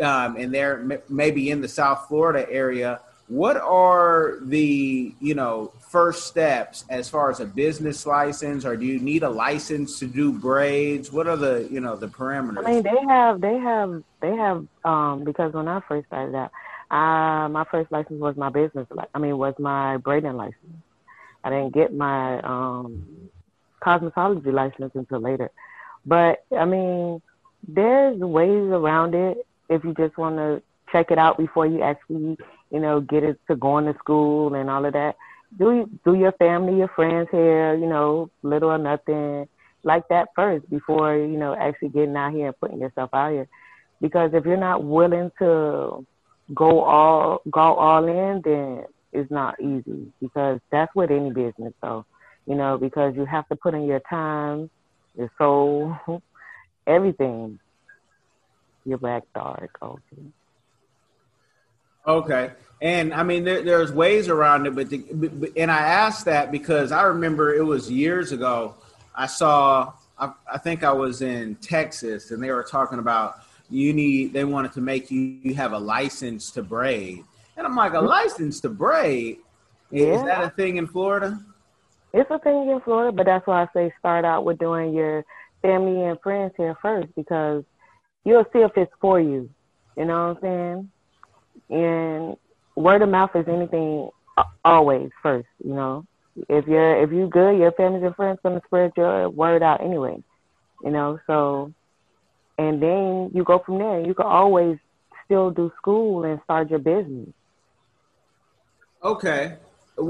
um, 0.00 0.36
and 0.36 0.54
they're 0.54 0.78
m- 0.78 1.02
maybe 1.08 1.50
in 1.50 1.60
the 1.60 1.68
South 1.68 2.06
Florida 2.06 2.48
area. 2.50 3.00
What 3.26 3.56
are 3.56 4.38
the 4.42 5.12
you 5.20 5.34
know 5.34 5.72
first 5.88 6.26
steps 6.26 6.84
as 6.88 7.08
far 7.08 7.30
as 7.30 7.40
a 7.40 7.44
business 7.44 8.06
license 8.06 8.64
or 8.64 8.76
do 8.76 8.86
you 8.86 8.98
need 8.98 9.24
a 9.24 9.28
license 9.28 9.98
to 9.98 10.06
do 10.06 10.32
braids? 10.32 11.10
What 11.10 11.26
are 11.26 11.36
the 11.36 11.68
you 11.70 11.80
know 11.80 11.96
the 11.96 12.08
parameters 12.08 12.66
i 12.66 12.70
mean 12.70 12.82
they 12.82 13.00
have 13.08 13.40
they 13.40 13.56
have 13.58 14.02
they 14.20 14.34
have 14.36 14.66
um 14.84 15.24
because 15.24 15.52
when 15.52 15.68
i 15.68 15.80
first 15.88 16.06
started 16.06 16.34
out 16.34 16.50
uh 16.92 17.48
my 17.48 17.64
first 17.70 17.90
license 17.90 18.20
was 18.20 18.36
my 18.36 18.50
business 18.50 18.86
i 19.14 19.18
mean 19.18 19.36
was 19.38 19.54
my 19.58 19.96
braiding 19.98 20.36
license 20.36 20.56
i 21.44 21.50
didn't 21.50 21.74
get 21.74 21.94
my 21.94 22.40
um 22.42 23.04
cosmetology 23.82 24.52
license 24.52 24.92
until 24.94 25.20
later 25.20 25.50
but 26.06 26.44
i 26.56 26.64
mean 26.64 27.20
there's 27.66 28.18
ways 28.18 28.70
around 28.70 29.14
it 29.14 29.46
if 29.68 29.82
you 29.84 29.94
just 29.94 30.16
want 30.18 30.36
to 30.36 30.62
check 30.92 31.10
it 31.10 31.18
out 31.18 31.38
before 31.38 31.66
you 31.66 31.82
actually 31.82 32.36
you 32.72 32.80
know, 32.80 33.00
get 33.00 33.22
it 33.22 33.38
to 33.48 33.54
going 33.54 33.84
to 33.84 33.94
school 33.98 34.54
and 34.54 34.70
all 34.70 34.84
of 34.84 34.94
that. 34.94 35.16
Do 35.58 35.88
do 36.04 36.14
your 36.14 36.32
family, 36.32 36.78
your 36.78 36.88
friends 36.88 37.28
here, 37.30 37.74
you 37.74 37.86
know, 37.86 38.30
little 38.42 38.70
or 38.70 38.78
nothing 38.78 39.46
like 39.84 40.08
that 40.08 40.28
first 40.34 40.68
before 40.70 41.16
you 41.16 41.36
know 41.38 41.54
actually 41.54 41.90
getting 41.90 42.16
out 42.16 42.32
here 42.32 42.46
and 42.46 42.58
putting 42.58 42.80
yourself 42.80 43.10
out 43.12 43.32
here. 43.32 43.46
Because 44.00 44.30
if 44.32 44.46
you're 44.46 44.56
not 44.56 44.82
willing 44.82 45.30
to 45.38 46.06
go 46.54 46.80
all 46.80 47.42
go 47.50 47.60
all 47.60 48.06
in, 48.06 48.42
then 48.44 48.84
it's 49.12 49.30
not 49.30 49.60
easy. 49.60 50.12
Because 50.20 50.60
that's 50.70 50.94
with 50.94 51.10
any 51.10 51.30
business, 51.30 51.72
so 51.80 52.04
you 52.46 52.54
know, 52.54 52.78
because 52.78 53.14
you 53.14 53.24
have 53.24 53.48
to 53.48 53.56
put 53.56 53.74
in 53.74 53.84
your 53.84 54.00
time, 54.00 54.68
your 55.16 55.30
soul, 55.38 55.96
everything. 56.86 57.58
Your 58.84 58.98
back 58.98 59.22
dark, 59.32 59.78
okay. 59.80 60.22
Okay. 62.06 62.50
And 62.80 63.14
I 63.14 63.22
mean, 63.22 63.44
there, 63.44 63.62
there's 63.62 63.92
ways 63.92 64.28
around 64.28 64.66
it, 64.66 64.74
but, 64.74 64.90
the, 64.90 65.52
and 65.56 65.70
I 65.70 65.78
asked 65.78 66.24
that 66.24 66.50
because 66.50 66.90
I 66.90 67.02
remember 67.02 67.54
it 67.54 67.64
was 67.64 67.88
years 67.88 68.32
ago. 68.32 68.74
I 69.14 69.26
saw, 69.26 69.92
I, 70.18 70.32
I, 70.52 70.58
think 70.58 70.82
I 70.82 70.92
was 70.92 71.22
in 71.22 71.54
Texas, 71.56 72.32
and 72.32 72.42
they 72.42 72.50
were 72.50 72.64
talking 72.64 72.98
about 72.98 73.42
you 73.72 73.92
need. 73.92 74.32
They 74.32 74.44
wanted 74.44 74.72
to 74.72 74.80
make 74.80 75.10
you, 75.10 75.20
you 75.20 75.54
have 75.54 75.72
a 75.72 75.78
license 75.78 76.50
to 76.52 76.62
braid, 76.62 77.24
and 77.56 77.66
I'm 77.66 77.76
like, 77.76 77.92
a 77.92 77.96
mm-hmm. 77.96 78.06
license 78.06 78.60
to 78.60 78.68
braid? 78.68 79.38
Yeah. 79.90 80.14
Is 80.14 80.22
that 80.22 80.44
a 80.44 80.50
thing 80.50 80.76
in 80.76 80.86
Florida? 80.86 81.38
It's 82.12 82.30
a 82.30 82.38
thing 82.38 82.70
in 82.70 82.80
Florida, 82.80 83.12
but 83.12 83.26
that's 83.26 83.46
why 83.46 83.62
I 83.62 83.68
say 83.74 83.92
start 83.98 84.24
out 84.24 84.44
with 84.44 84.58
doing 84.58 84.94
your 84.94 85.24
family 85.62 86.02
and 86.02 86.20
friends 86.20 86.52
here 86.56 86.76
first 86.82 87.08
because 87.14 87.64
you'll 88.24 88.46
see 88.52 88.60
if 88.60 88.72
it's 88.76 88.92
for 89.00 89.20
you. 89.20 89.48
You 89.96 90.04
know 90.06 90.28
what 90.28 90.36
I'm 90.36 90.42
saying? 90.42 90.90
and 91.72 92.36
word 92.76 93.02
of 93.02 93.08
mouth 93.08 93.30
is 93.34 93.46
anything 93.48 94.10
uh, 94.36 94.44
always 94.64 95.10
first. 95.22 95.48
You 95.64 95.74
know, 95.74 96.06
if 96.48 96.66
you're 96.66 97.02
if 97.02 97.10
you 97.10 97.28
good, 97.28 97.58
your 97.58 97.72
family 97.72 98.04
and 98.04 98.14
friends 98.14 98.38
gonna 98.42 98.60
spread 98.66 98.92
your 98.96 99.28
word 99.30 99.62
out 99.62 99.80
anyway. 99.80 100.22
You 100.84 100.90
know, 100.90 101.18
so 101.26 101.72
and 102.58 102.82
then 102.82 103.30
you 103.34 103.44
go 103.44 103.58
from 103.58 103.78
there. 103.78 104.00
You 104.00 104.14
can 104.14 104.26
always 104.26 104.78
still 105.24 105.50
do 105.50 105.72
school 105.76 106.24
and 106.24 106.40
start 106.44 106.70
your 106.70 106.78
business. 106.78 107.28
Okay. 109.02 109.56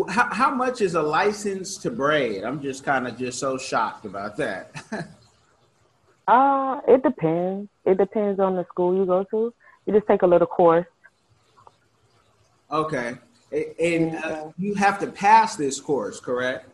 How, 0.08 0.32
how 0.32 0.54
much 0.54 0.80
is 0.80 0.94
a 0.94 1.02
license 1.02 1.76
to 1.78 1.90
braid? 1.90 2.44
I'm 2.44 2.62
just 2.62 2.84
kind 2.84 3.06
of 3.06 3.18
just 3.18 3.38
so 3.38 3.58
shocked 3.58 4.04
about 4.04 4.36
that. 4.36 4.72
uh, 6.28 6.80
it 6.86 7.02
depends. 7.02 7.68
It 7.84 7.98
depends 7.98 8.38
on 8.38 8.56
the 8.56 8.64
school 8.66 8.94
you 8.96 9.06
go 9.06 9.24
to. 9.24 9.52
You 9.86 9.92
just 9.92 10.06
take 10.06 10.22
a 10.22 10.26
little 10.26 10.46
course 10.46 10.86
Okay, 12.72 13.18
and 13.78 14.16
uh, 14.16 14.50
you 14.56 14.74
have 14.74 14.98
to 15.00 15.06
pass 15.06 15.56
this 15.56 15.78
course, 15.78 16.18
correct? 16.18 16.70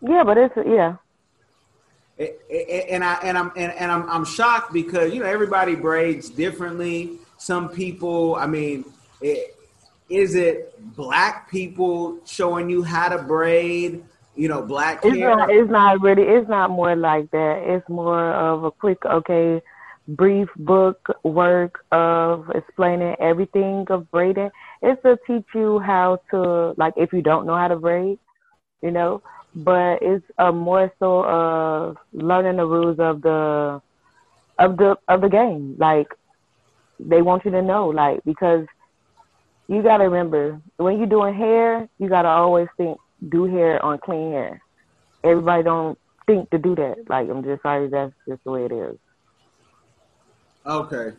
Yeah, 0.00 0.24
but 0.24 0.38
it's 0.38 0.54
yeah. 0.66 0.96
And 2.18 3.02
I 3.02 3.14
and 3.22 3.36
I'm 3.36 3.50
and, 3.56 3.72
and 3.72 3.90
I'm 3.90 4.08
I'm 4.08 4.24
shocked 4.24 4.72
because 4.72 5.12
you 5.12 5.20
know 5.20 5.26
everybody 5.26 5.74
braids 5.74 6.30
differently. 6.30 7.18
Some 7.38 7.68
people, 7.68 8.36
I 8.36 8.46
mean, 8.46 8.84
it, 9.20 9.56
is 10.08 10.34
it 10.34 10.78
black 10.94 11.50
people 11.50 12.18
showing 12.24 12.70
you 12.70 12.82
how 12.82 13.08
to 13.08 13.22
braid? 13.22 14.04
You 14.36 14.48
know, 14.48 14.62
black 14.62 15.04
it's 15.04 15.16
hair. 15.16 15.36
Not, 15.36 15.50
it's 15.50 15.70
not 15.70 16.00
really. 16.00 16.22
It's 16.22 16.48
not 16.48 16.70
more 16.70 16.94
like 16.94 17.30
that. 17.32 17.62
It's 17.66 17.88
more 17.88 18.32
of 18.32 18.64
a 18.64 18.70
quick. 18.70 19.04
Okay, 19.04 19.60
brief 20.08 20.48
book 20.56 21.08
work 21.22 21.84
of 21.92 22.50
explaining 22.54 23.16
everything 23.20 23.86
of 23.90 24.10
braiding. 24.10 24.50
It's 24.82 25.00
to 25.02 25.18
teach 25.26 25.46
you 25.54 25.78
how 25.78 26.20
to, 26.30 26.74
like, 26.76 26.94
if 26.96 27.12
you 27.12 27.22
don't 27.22 27.46
know 27.46 27.56
how 27.56 27.68
to 27.68 27.76
braid, 27.76 28.18
you 28.82 28.90
know, 28.90 29.22
but 29.54 30.02
it's 30.02 30.24
a 30.38 30.52
more 30.52 30.92
so 30.98 31.24
of 31.24 31.96
learning 32.12 32.56
the 32.56 32.66
rules 32.66 32.98
of 32.98 33.22
the 33.22 33.80
of 34.58 34.76
the 34.76 34.96
of 35.08 35.20
the 35.20 35.28
game. 35.28 35.76
Like, 35.78 36.08
they 36.98 37.22
want 37.22 37.44
you 37.44 37.50
to 37.52 37.62
know, 37.62 37.88
like, 37.88 38.24
because 38.24 38.66
you 39.68 39.82
gotta 39.82 40.04
remember 40.04 40.60
when 40.76 40.98
you're 40.98 41.06
doing 41.06 41.34
hair, 41.34 41.88
you 41.98 42.08
gotta 42.08 42.28
always 42.28 42.68
think 42.76 42.98
do 43.28 43.44
hair 43.44 43.84
on 43.84 43.98
clean 43.98 44.32
hair. 44.32 44.60
Everybody 45.22 45.62
don't 45.62 45.98
think 46.26 46.50
to 46.50 46.58
do 46.58 46.74
that. 46.74 47.08
Like, 47.08 47.28
I'm 47.28 47.42
just 47.42 47.62
sorry, 47.62 47.88
that's 47.88 48.12
just 48.28 48.42
the 48.44 48.50
way 48.50 48.64
it 48.64 48.72
is. 48.72 48.96
Okay, 50.66 51.12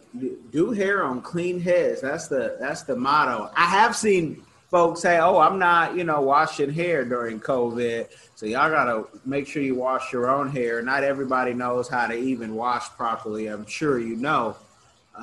do 0.51 0.71
hair 0.71 1.03
on 1.03 1.21
clean 1.21 1.59
heads. 1.59 2.01
That's 2.01 2.27
the 2.27 2.57
that's 2.59 2.81
the 2.81 2.95
motto. 2.95 3.51
I 3.55 3.65
have 3.65 3.95
seen 3.95 4.43
folks 4.75 5.01
say, 5.01 5.19
"Oh, 5.19 5.39
I'm 5.39 5.57
not, 5.57 5.95
you 5.95 6.03
know, 6.03 6.19
washing 6.19 6.73
hair 6.73 7.05
during 7.05 7.39
COVID." 7.39 8.09
So 8.35 8.45
y'all 8.45 8.69
gotta 8.69 9.07
make 9.25 9.47
sure 9.47 9.63
you 9.63 9.75
wash 9.75 10.11
your 10.11 10.29
own 10.29 10.49
hair. 10.49 10.81
Not 10.81 11.05
everybody 11.05 11.53
knows 11.53 11.87
how 11.87 12.07
to 12.07 12.13
even 12.13 12.55
wash 12.55 12.89
properly. 12.89 13.47
I'm 13.47 13.65
sure 13.65 13.99
you 13.99 14.17
know. 14.17 14.57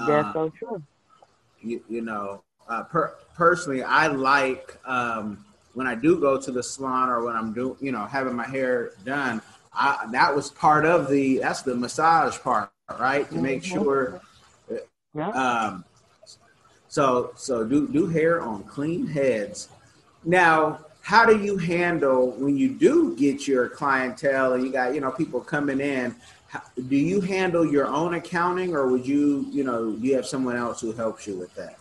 That's 0.07 0.29
uh, 0.29 0.33
so 0.33 0.49
true. 0.51 0.83
You, 1.61 1.83
you 1.87 2.01
know, 2.01 2.43
uh, 2.67 2.85
per, 2.85 3.15
personally, 3.35 3.83
I 3.83 4.07
like 4.07 4.79
um, 4.87 5.45
when 5.75 5.87
I 5.87 5.97
do 5.97 6.19
go 6.19 6.41
to 6.41 6.51
the 6.51 6.63
salon 6.63 7.11
or 7.11 7.23
when 7.23 7.37
I'm 7.37 7.53
doing, 7.53 7.77
you 7.79 7.93
know, 7.93 8.07
having 8.07 8.35
my 8.35 8.47
hair 8.47 8.93
done. 9.05 9.43
I, 9.75 10.07
that 10.13 10.35
was 10.35 10.51
part 10.51 10.87
of 10.87 11.11
the 11.11 11.39
that's 11.39 11.61
the 11.61 11.75
massage 11.75 12.39
part 12.39 12.73
right? 12.99 13.29
To 13.31 13.37
make 13.37 13.63
mm-hmm. 13.63 13.83
sure. 13.83 14.21
Yeah. 15.15 15.29
Um, 15.29 15.85
so 16.93 17.33
so 17.37 17.65
do 17.65 17.89
do 17.89 18.07
hair 18.07 18.43
on 18.43 18.65
clean 18.65 19.07
heads. 19.07 19.71
Now, 20.27 20.81
how 21.01 21.25
do 21.25 21.43
you 21.43 21.57
handle 21.57 22.33
when 22.33 22.55
you 22.55 22.69
do 22.69 23.17
get 23.17 23.49
your 23.49 23.71
clientele 23.71 24.53
and 24.53 24.63
you 24.63 24.71
got 24.71 24.95
you 24.95 25.01
know 25.01 25.11
people 25.11 25.41
coming 25.41 25.81
in? 25.81 26.15
How, 26.49 26.61
do 26.77 26.97
you 26.97 27.23
handle 27.23 27.65
your 27.65 27.87
own 27.87 28.13
accounting, 28.13 28.75
or 28.75 28.89
would 28.89 29.07
you 29.07 29.47
you 29.51 29.65
know 29.65 29.93
do 29.93 30.07
you 30.07 30.15
have 30.17 30.27
someone 30.27 30.55
else 30.55 30.83
who 30.83 30.93
helps 30.93 31.27
you 31.27 31.35
with 31.39 31.55
that? 31.55 31.79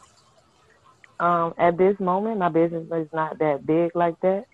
Um, 1.19 1.55
at 1.57 1.77
this 1.77 1.99
moment, 1.99 2.37
my 2.37 2.47
business 2.47 2.87
is 2.89 3.09
not 3.11 3.37
that 3.39 3.65
big 3.65 3.93
like 3.93 4.17
that. 4.21 4.45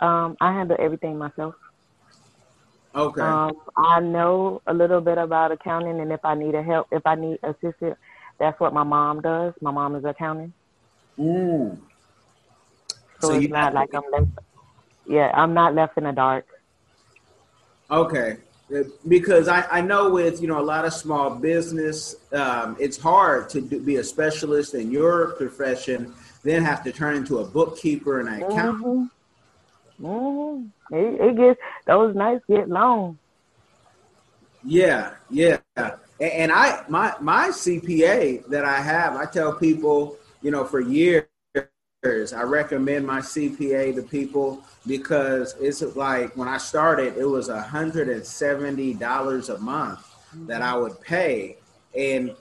Um, 0.00 0.36
I 0.40 0.52
handle 0.52 0.78
everything 0.80 1.16
myself. 1.16 1.54
Okay. 2.92 3.22
Um, 3.22 3.52
I 3.76 4.00
know 4.00 4.62
a 4.66 4.74
little 4.74 5.00
bit 5.00 5.18
about 5.18 5.52
accounting, 5.52 6.00
and 6.00 6.10
if 6.10 6.24
I 6.24 6.34
need 6.34 6.56
a 6.56 6.62
help, 6.62 6.88
if 6.90 7.06
I 7.06 7.14
need 7.14 7.38
assistance, 7.44 7.96
that's 8.38 8.58
what 8.60 8.72
my 8.74 8.82
mom 8.82 9.20
does. 9.20 9.54
My 9.60 9.70
mom 9.70 9.94
is 9.96 10.04
accounting, 10.04 10.52
Mm. 11.18 11.78
so, 13.20 13.28
So 13.28 13.32
it's 13.32 13.48
not 13.48 13.74
like 13.74 13.90
I'm 13.94 14.02
left. 14.12 14.26
Yeah, 15.08 15.30
I'm 15.34 15.54
not 15.54 15.74
left 15.74 15.98
in 15.98 16.04
the 16.04 16.12
dark. 16.12 16.46
Okay. 17.90 18.38
Uh, 18.74 18.84
Because 19.06 19.48
I, 19.48 19.66
I 19.70 19.80
know 19.80 20.10
with 20.10 20.40
you 20.40 20.48
know 20.48 20.60
a 20.60 20.62
lot 20.74 20.84
of 20.84 20.92
small 20.92 21.30
business, 21.36 22.16
um, 22.32 22.76
it's 22.80 22.96
hard 22.96 23.48
to 23.50 23.60
do, 23.60 23.80
be 23.80 23.96
a 23.96 24.04
specialist 24.04 24.74
in 24.74 24.90
your 24.90 25.32
profession, 25.32 26.14
then 26.42 26.62
have 26.64 26.82
to 26.84 26.92
turn 26.92 27.16
into 27.16 27.38
a 27.38 27.44
bookkeeper 27.44 28.20
and 28.20 28.28
an 28.28 28.42
accountant. 28.42 29.10
hmm 30.00 30.06
hmm 30.06 30.64
It, 30.90 31.20
it 31.20 31.36
gets 31.36 31.60
those 31.86 32.14
nights 32.14 32.44
get 32.48 32.68
long. 32.68 33.18
Yeah, 34.64 35.14
yeah. 35.28 35.58
And 36.22 36.52
I 36.52 36.84
my 36.88 37.14
my 37.20 37.48
CPA 37.48 38.46
that 38.46 38.64
I 38.64 38.80
have, 38.80 39.16
I 39.16 39.24
tell 39.26 39.52
people, 39.52 40.16
you 40.40 40.52
know, 40.52 40.64
for 40.64 40.78
years, 40.78 41.26
I 42.32 42.42
recommend 42.42 43.04
my 43.04 43.18
CPA 43.18 43.96
to 43.96 44.02
people 44.02 44.62
because 44.86 45.56
it's 45.60 45.82
like 45.96 46.36
when 46.36 46.46
I 46.46 46.58
started, 46.58 47.16
it 47.16 47.24
was 47.24 47.48
hundred 47.48 48.08
and 48.08 48.24
seventy 48.24 48.94
dollars 48.94 49.48
a 49.48 49.58
month 49.58 50.06
that 50.46 50.62
I 50.62 50.76
would 50.76 51.00
pay, 51.00 51.56
and 51.98 52.36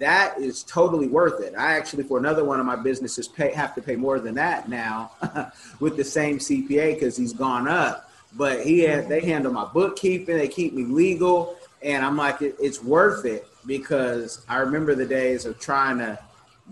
that 0.00 0.36
is 0.40 0.64
totally 0.64 1.06
worth 1.06 1.40
it. 1.40 1.54
I 1.56 1.76
actually, 1.76 2.02
for 2.02 2.18
another 2.18 2.44
one 2.44 2.58
of 2.58 2.66
my 2.66 2.74
businesses, 2.74 3.28
pay 3.28 3.52
have 3.52 3.76
to 3.76 3.82
pay 3.82 3.94
more 3.94 4.18
than 4.18 4.34
that 4.34 4.68
now 4.68 5.12
with 5.78 5.96
the 5.96 6.04
same 6.04 6.38
CPA 6.38 6.94
because 6.94 7.16
he's 7.16 7.32
gone 7.32 7.68
up. 7.68 8.10
But 8.36 8.64
he 8.66 8.80
had, 8.80 9.08
they 9.08 9.20
handle 9.20 9.52
my 9.52 9.66
bookkeeping, 9.66 10.36
they 10.36 10.48
keep 10.48 10.72
me 10.72 10.82
legal, 10.82 11.56
and 11.84 12.04
I'm 12.04 12.16
like, 12.16 12.42
it, 12.42 12.56
it's 12.58 12.82
worth 12.82 13.24
it 13.26 13.46
because 13.66 14.44
I 14.48 14.56
remember 14.56 14.94
the 14.94 15.06
days 15.06 15.44
of 15.44 15.60
trying 15.60 15.98
to 15.98 16.18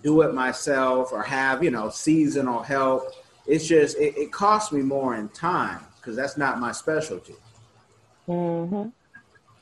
do 0.02 0.22
it 0.22 0.34
myself 0.34 1.12
or 1.12 1.22
have 1.22 1.62
you 1.62 1.70
know 1.70 1.90
seasonal 1.90 2.62
help. 2.62 3.12
It's 3.46 3.66
just 3.66 3.96
it, 3.98 4.16
it 4.16 4.32
costs 4.32 4.72
me 4.72 4.80
more 4.82 5.14
in 5.14 5.28
time 5.28 5.80
because 5.96 6.16
that's 6.16 6.36
not 6.36 6.58
my 6.58 6.72
specialty. 6.72 7.34
hmm 8.26 8.84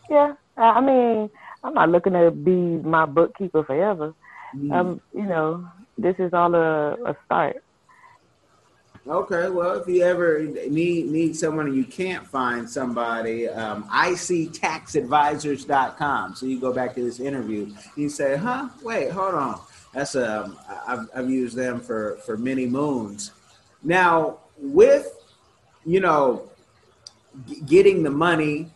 Yeah, 0.08 0.34
I 0.56 0.62
I 0.62 0.80
mean, 0.80 1.30
I'm 1.64 1.74
not 1.74 1.90
looking 1.90 2.12
to 2.12 2.30
be 2.30 2.52
my 2.52 3.04
bookkeeper 3.04 3.64
forever. 3.64 4.14
Mm. 4.54 4.72
Um, 4.72 5.00
you 5.12 5.26
know, 5.26 5.66
this 5.98 6.14
is 6.18 6.32
all 6.32 6.54
a, 6.54 6.92
a 7.04 7.16
start. 7.26 7.62
Okay, 9.06 9.48
well, 9.48 9.80
if 9.80 9.88
you 9.88 10.02
ever 10.02 10.40
need 10.40 11.06
need 11.06 11.34
someone 11.34 11.68
and 11.68 11.74
you 11.74 11.84
can't 11.84 12.26
find 12.26 12.68
somebody, 12.68 13.48
um, 13.48 13.84
ictaxadvisors.com. 13.84 16.34
So 16.34 16.44
you 16.44 16.60
go 16.60 16.70
back 16.70 16.94
to 16.96 17.02
this 17.02 17.18
interview, 17.18 17.72
you 17.96 18.10
say, 18.10 18.36
"Huh? 18.36 18.68
Wait, 18.82 19.10
hold 19.10 19.34
on." 19.34 19.58
That's 19.94 20.16
um, 20.16 20.58
I've 20.86 21.08
I've 21.14 21.30
used 21.30 21.56
them 21.56 21.80
for 21.80 22.18
for 22.26 22.36
many 22.36 22.66
moons. 22.66 23.32
Now, 23.82 24.40
with 24.58 25.16
you 25.86 26.00
know, 26.00 26.50
g- 27.48 27.62
getting 27.62 28.02
the 28.02 28.10
money, 28.10 28.70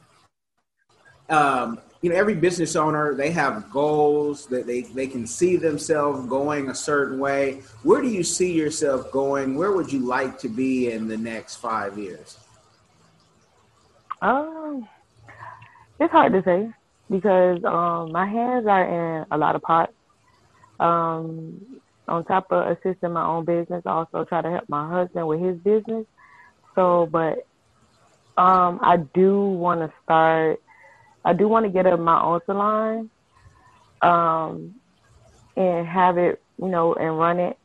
um, 1.28 1.80
you 2.04 2.10
know, 2.10 2.16
every 2.16 2.34
business 2.34 2.76
owner 2.76 3.14
they 3.14 3.30
have 3.30 3.70
goals 3.70 4.46
that 4.48 4.66
they 4.66 4.82
they 4.82 5.06
can 5.06 5.26
see 5.26 5.56
themselves 5.56 6.28
going 6.28 6.68
a 6.68 6.74
certain 6.74 7.18
way. 7.18 7.62
Where 7.82 8.02
do 8.02 8.08
you 8.08 8.22
see 8.22 8.52
yourself 8.52 9.10
going? 9.10 9.56
Where 9.56 9.72
would 9.72 9.90
you 9.90 10.00
like 10.00 10.38
to 10.40 10.50
be 10.50 10.92
in 10.92 11.08
the 11.08 11.16
next 11.16 11.56
five 11.56 11.96
years? 11.96 12.36
Um, 14.20 14.86
it's 15.98 16.12
hard 16.12 16.34
to 16.34 16.42
say 16.42 16.70
because 17.08 17.64
um, 17.64 18.12
my 18.12 18.26
hands 18.26 18.66
are 18.66 18.84
in 18.84 19.26
a 19.30 19.38
lot 19.38 19.56
of 19.56 19.62
pots. 19.62 19.94
Um, 20.78 21.80
on 22.06 22.22
top 22.26 22.52
of 22.52 22.76
assisting 22.76 23.12
my 23.12 23.24
own 23.24 23.46
business, 23.46 23.82
I 23.86 23.90
also 23.90 24.24
try 24.24 24.42
to 24.42 24.50
help 24.50 24.68
my 24.68 24.90
husband 24.90 25.26
with 25.26 25.40
his 25.40 25.56
business. 25.56 26.04
So, 26.74 27.08
but 27.10 27.46
um, 28.36 28.78
I 28.82 28.98
do 29.14 29.40
want 29.40 29.80
to 29.80 29.90
start. 30.02 30.60
I 31.24 31.32
do 31.32 31.48
want 31.48 31.64
to 31.66 31.70
get 31.70 31.86
up 31.86 31.98
my 31.98 32.22
own 32.22 32.40
salon, 32.46 33.10
um, 34.02 34.74
and 35.56 35.86
have 35.86 36.18
it, 36.18 36.42
you 36.58 36.68
know, 36.68 36.94
and 36.94 37.18
run 37.18 37.38
it. 37.38 37.58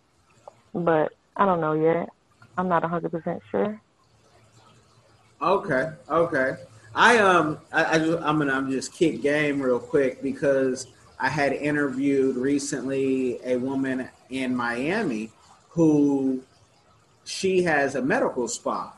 But 0.74 1.13
I 1.36 1.45
don't 1.45 1.62
know 1.62 1.74
yet. 1.74 2.10
I'm 2.58 2.67
not 2.67 2.84
100% 2.84 3.41
sure. 3.52 3.82
Okay, 5.41 5.91
okay. 6.10 6.56
I 6.93 7.19
um 7.19 7.60
I, 7.72 7.95
I 7.95 8.00
just, 8.00 8.22
I'm 8.24 8.39
gonna 8.39 8.54
I'm 8.54 8.72
just 8.72 8.93
kick 8.93 9.22
game 9.22 9.62
real 9.62 9.80
quick 9.80 10.22
because 10.22 10.88
I 11.19 11.30
had 11.30 11.54
interviewed 11.54 12.36
recently 12.36 13.39
a 13.45 13.58
woman 13.58 14.10
in 14.30 14.56
Miami 14.56 15.32
who 15.69 16.41
she 17.24 17.63
has 17.63 17.95
a 17.95 18.02
medical 18.02 18.48
spa 18.48 18.93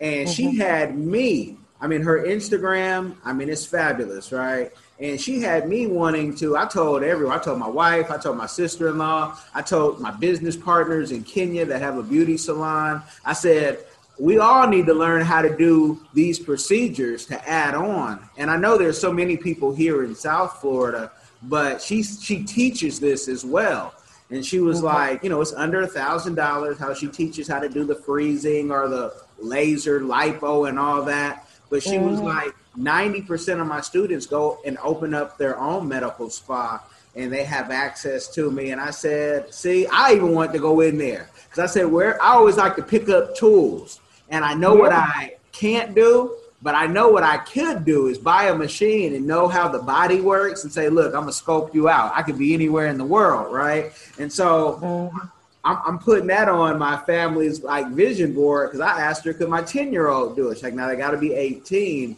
and 0.00 0.28
she 0.28 0.56
had 0.56 0.96
me 0.96 1.56
I 1.80 1.86
mean 1.86 2.02
her 2.02 2.24
Instagram 2.24 3.16
I 3.24 3.32
mean 3.32 3.48
it's 3.48 3.66
fabulous 3.66 4.32
right 4.32 4.72
and 4.98 5.20
she 5.20 5.40
had 5.40 5.68
me 5.68 5.86
wanting 5.86 6.34
to 6.36 6.56
I 6.56 6.66
told 6.66 7.02
everyone 7.02 7.38
I 7.38 7.42
told 7.42 7.58
my 7.58 7.68
wife 7.68 8.10
I 8.10 8.18
told 8.18 8.36
my 8.36 8.46
sister-in-law 8.46 9.38
I 9.54 9.62
told 9.62 10.00
my 10.00 10.10
business 10.10 10.56
partners 10.56 11.12
in 11.12 11.22
Kenya 11.22 11.64
that 11.66 11.80
have 11.80 11.98
a 11.98 12.02
beauty 12.02 12.36
salon 12.36 13.02
I 13.24 13.32
said 13.32 13.84
we 14.18 14.38
all 14.38 14.66
need 14.66 14.86
to 14.86 14.94
learn 14.94 15.22
how 15.22 15.42
to 15.42 15.54
do 15.54 16.00
these 16.14 16.38
procedures 16.38 17.26
to 17.26 17.48
add 17.48 17.74
on. 17.74 18.26
And 18.36 18.50
I 18.50 18.56
know 18.56 18.78
there's 18.78 18.98
so 18.98 19.12
many 19.12 19.36
people 19.36 19.74
here 19.74 20.04
in 20.04 20.14
South 20.14 20.60
Florida, 20.60 21.12
but 21.42 21.82
she 21.82 22.02
she 22.02 22.42
teaches 22.44 22.98
this 22.98 23.28
as 23.28 23.44
well. 23.44 23.94
And 24.30 24.44
she 24.44 24.58
was 24.58 24.78
mm-hmm. 24.78 24.86
like, 24.86 25.22
you 25.22 25.28
know, 25.28 25.40
it's 25.40 25.52
under 25.52 25.82
a 25.82 25.86
thousand 25.86 26.34
dollars. 26.34 26.78
How 26.78 26.94
she 26.94 27.08
teaches 27.08 27.46
how 27.46 27.60
to 27.60 27.68
do 27.68 27.84
the 27.84 27.94
freezing 27.94 28.70
or 28.70 28.88
the 28.88 29.14
laser 29.38 30.00
lipo 30.00 30.68
and 30.68 30.78
all 30.78 31.02
that. 31.04 31.45
But 31.70 31.82
she 31.82 31.98
was 31.98 32.18
mm-hmm. 32.18 32.26
like, 32.26 32.54
ninety 32.76 33.22
percent 33.22 33.60
of 33.60 33.66
my 33.66 33.80
students 33.80 34.26
go 34.26 34.58
and 34.64 34.78
open 34.82 35.14
up 35.14 35.38
their 35.38 35.58
own 35.58 35.88
medical 35.88 36.30
spa, 36.30 36.82
and 37.14 37.32
they 37.32 37.44
have 37.44 37.70
access 37.70 38.28
to 38.34 38.50
me. 38.50 38.70
And 38.70 38.80
I 38.80 38.90
said, 38.90 39.52
see, 39.52 39.86
I 39.86 40.12
even 40.12 40.32
want 40.34 40.52
to 40.52 40.58
go 40.58 40.80
in 40.80 40.98
there 40.98 41.30
because 41.44 41.58
I 41.58 41.66
said, 41.66 41.86
where 41.86 42.22
I 42.22 42.34
always 42.34 42.56
like 42.56 42.76
to 42.76 42.82
pick 42.82 43.08
up 43.08 43.36
tools, 43.36 44.00
and 44.28 44.44
I 44.44 44.54
know 44.54 44.74
what 44.74 44.92
I 44.92 45.36
can't 45.52 45.94
do. 45.94 46.36
But 46.62 46.74
I 46.74 46.86
know 46.86 47.10
what 47.10 47.22
I 47.22 47.36
could 47.36 47.84
do 47.84 48.08
is 48.08 48.16
buy 48.16 48.44
a 48.44 48.54
machine 48.54 49.14
and 49.14 49.26
know 49.26 49.46
how 49.46 49.68
the 49.68 49.78
body 49.78 50.20
works 50.22 50.64
and 50.64 50.72
say, 50.72 50.88
look, 50.88 51.14
I'm 51.14 51.20
gonna 51.20 51.32
scope 51.32 51.74
you 51.74 51.88
out. 51.88 52.12
I 52.14 52.22
could 52.22 52.38
be 52.38 52.54
anywhere 52.54 52.86
in 52.86 52.96
the 52.96 53.04
world, 53.04 53.52
right? 53.54 53.92
And 54.18 54.32
so 54.32 54.80
mm-hmm. 54.82 55.18
I'm, 55.66 55.78
I'm 55.84 55.98
putting 55.98 56.28
that 56.28 56.48
on 56.48 56.78
my 56.78 56.96
family's 56.96 57.62
like 57.62 57.88
vision 57.88 58.32
board 58.32 58.70
because 58.70 58.80
I 58.80 59.00
asked 59.00 59.24
her, 59.24 59.34
could 59.34 59.48
my 59.48 59.62
10 59.62 59.92
year 59.92 60.08
old 60.08 60.36
do 60.36 60.50
it? 60.50 60.54
She's 60.54 60.62
like, 60.62 60.74
now 60.74 60.86
they 60.86 60.96
got 60.96 61.10
to 61.10 61.18
be 61.18 61.34
18. 61.34 62.16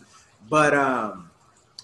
But, 0.51 0.75
um, 0.75 1.31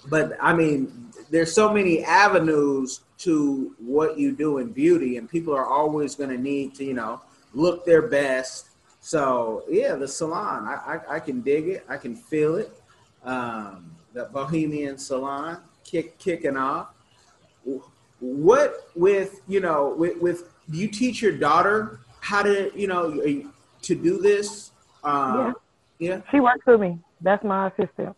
but 0.08 0.36
I 0.40 0.52
mean, 0.52 1.10
there's 1.30 1.52
so 1.52 1.72
many 1.72 2.04
avenues 2.04 3.00
to 3.18 3.74
what 3.78 4.18
you 4.18 4.32
do 4.32 4.58
in 4.58 4.72
beauty, 4.72 5.16
and 5.16 5.28
people 5.28 5.54
are 5.54 5.66
always 5.66 6.14
going 6.14 6.30
to 6.30 6.36
need 6.36 6.74
to, 6.74 6.84
you 6.84 6.94
know, 6.94 7.22
look 7.54 7.86
their 7.86 8.02
best. 8.02 8.68
So 9.00 9.64
yeah, 9.68 9.94
the 9.94 10.06
salon, 10.06 10.66
I, 10.66 10.94
I, 10.94 11.16
I 11.16 11.20
can 11.20 11.40
dig 11.40 11.68
it. 11.68 11.84
I 11.88 11.96
can 11.96 12.14
feel 12.14 12.56
it. 12.56 12.72
Um, 13.24 13.90
the 14.12 14.24
Bohemian 14.26 14.98
Salon 14.98 15.58
kick, 15.82 16.18
kicking 16.18 16.56
off. 16.56 16.88
What 18.20 18.90
with 18.94 19.40
you 19.48 19.60
know 19.60 19.94
with, 19.96 20.18
with 20.20 20.53
do 20.70 20.78
you 20.78 20.88
teach 20.88 21.22
your 21.22 21.32
daughter 21.32 22.00
how 22.20 22.42
to 22.42 22.70
you 22.74 22.86
know 22.86 23.12
to 23.82 23.94
do 23.94 24.20
this? 24.20 24.72
Uh, 25.02 25.52
yeah. 25.98 26.20
She 26.30 26.40
works 26.40 26.64
with 26.66 26.80
me. 26.80 26.98
That's 27.20 27.44
my 27.44 27.68
assistant. 27.68 28.16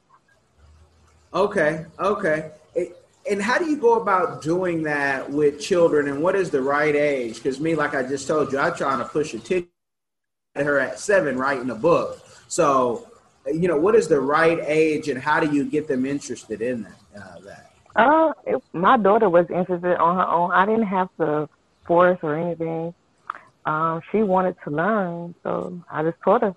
Okay. 1.34 1.86
Okay. 1.98 2.50
It- 2.74 3.02
and 3.28 3.42
how 3.42 3.58
do 3.58 3.64
you 3.64 3.76
go 3.76 3.94
about 3.94 4.40
doing 4.40 4.84
that 4.84 5.28
with 5.28 5.60
children? 5.60 6.06
And 6.06 6.22
what 6.22 6.36
is 6.36 6.50
the 6.50 6.62
right 6.62 6.94
age? 6.94 7.36
Because 7.36 7.58
me, 7.58 7.74
like 7.74 7.92
I 7.92 8.04
just 8.04 8.28
told 8.28 8.52
you, 8.52 8.58
I'm 8.60 8.74
trying 8.76 8.98
to 8.98 9.04
push 9.04 9.34
a 9.34 9.40
ticket 9.40 9.68
at 10.54 10.64
her 10.64 10.78
at 10.78 11.00
seven 11.00 11.36
writing 11.36 11.70
a 11.70 11.74
book. 11.74 12.24
So, 12.46 13.08
you 13.46 13.66
know, 13.66 13.78
what 13.78 13.96
is 13.96 14.06
the 14.06 14.20
right 14.20 14.60
age, 14.62 15.08
and 15.08 15.20
how 15.20 15.40
do 15.40 15.52
you 15.52 15.64
get 15.64 15.88
them 15.88 16.06
interested 16.06 16.62
in 16.62 16.84
that? 16.84 17.20
Uh, 17.20 17.40
that? 17.40 17.72
Uh, 17.96 18.32
it, 18.46 18.62
my 18.72 18.96
daughter 18.96 19.28
was 19.28 19.46
interested 19.50 19.96
on 19.96 20.16
her 20.16 20.26
own. 20.28 20.52
I 20.52 20.64
didn't 20.64 20.86
have 20.86 21.08
to 21.18 21.48
force 21.86 22.18
or 22.22 22.36
anything. 22.36 22.94
Um, 23.64 24.00
she 24.12 24.22
wanted 24.22 24.56
to 24.64 24.70
learn, 24.70 25.34
so 25.42 25.80
I 25.90 26.02
just 26.02 26.18
taught 26.24 26.42
her. 26.42 26.54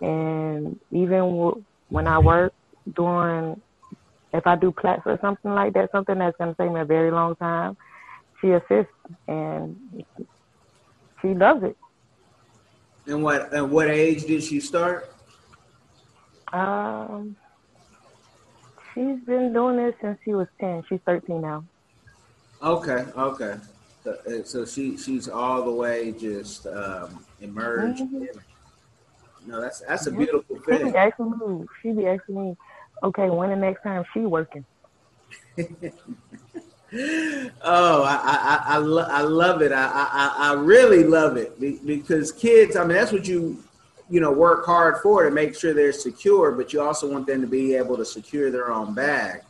And 0.00 0.78
even 0.90 1.18
w- 1.20 1.64
when 1.88 2.06
I 2.06 2.18
work 2.18 2.52
doing, 2.94 3.60
if 4.32 4.46
I 4.46 4.56
do 4.56 4.72
plaits 4.72 5.02
or 5.06 5.18
something 5.20 5.52
like 5.52 5.72
that, 5.74 5.90
something 5.92 6.18
that's 6.18 6.36
going 6.36 6.54
to 6.54 6.62
take 6.62 6.72
me 6.72 6.80
a 6.80 6.84
very 6.84 7.10
long 7.10 7.36
time, 7.36 7.76
she 8.40 8.50
assists 8.50 8.92
and 9.28 9.76
she 11.22 11.28
loves 11.28 11.62
it. 11.64 11.76
And 13.06 13.22
what 13.22 13.52
and 13.52 13.70
what 13.70 13.88
age 13.88 14.24
did 14.26 14.42
she 14.42 14.60
start? 14.60 15.12
Um, 16.52 17.36
she's 18.92 19.18
been 19.26 19.52
doing 19.52 19.76
this 19.76 19.94
since 20.00 20.18
she 20.24 20.34
was 20.34 20.46
ten. 20.60 20.82
She's 20.88 21.00
thirteen 21.06 21.40
now. 21.40 21.64
Okay, 22.62 23.04
okay. 23.16 23.56
So, 24.04 24.10
uh, 24.26 24.42
so 24.44 24.64
she 24.64 24.96
she's 24.96 25.28
all 25.28 25.64
the 25.64 25.70
way 25.70 26.12
just 26.12 26.66
um, 26.66 27.24
emerged. 27.40 28.00
Mhm. 28.00 28.28
No, 29.46 29.60
that's 29.60 29.80
that's 29.80 30.06
a 30.06 30.10
beautiful 30.10 30.56
She 30.56 30.72
be 30.72 30.78
thing. 30.78 30.96
asking 30.96 31.30
me. 31.38 31.66
She 31.80 31.92
be 31.92 32.06
asking 32.06 32.34
me, 32.42 32.56
okay, 33.04 33.30
when 33.30 33.50
the 33.50 33.56
next 33.56 33.82
time 33.82 34.04
she 34.12 34.20
working? 34.20 34.64
oh, 37.62 38.02
I 38.02 38.18
I, 38.22 38.62
I, 38.74 38.76
lo- 38.78 39.06
I 39.08 39.22
love 39.22 39.62
it. 39.62 39.72
I, 39.72 39.84
I 39.86 40.50
I 40.50 40.52
really 40.54 41.04
love 41.04 41.36
it 41.36 41.58
because 41.86 42.32
kids. 42.32 42.76
I 42.76 42.80
mean, 42.84 42.96
that's 42.96 43.12
what 43.12 43.26
you 43.26 43.62
you 44.10 44.20
know 44.20 44.32
work 44.32 44.66
hard 44.66 44.98
for 44.98 45.22
to 45.24 45.30
make 45.30 45.54
sure 45.54 45.74
they're 45.74 45.92
secure, 45.92 46.50
but 46.52 46.72
you 46.72 46.80
also 46.82 47.10
want 47.10 47.26
them 47.26 47.40
to 47.40 47.46
be 47.46 47.74
able 47.76 47.96
to 47.96 48.04
secure 48.04 48.50
their 48.50 48.72
own 48.72 48.94
bag. 48.94 49.42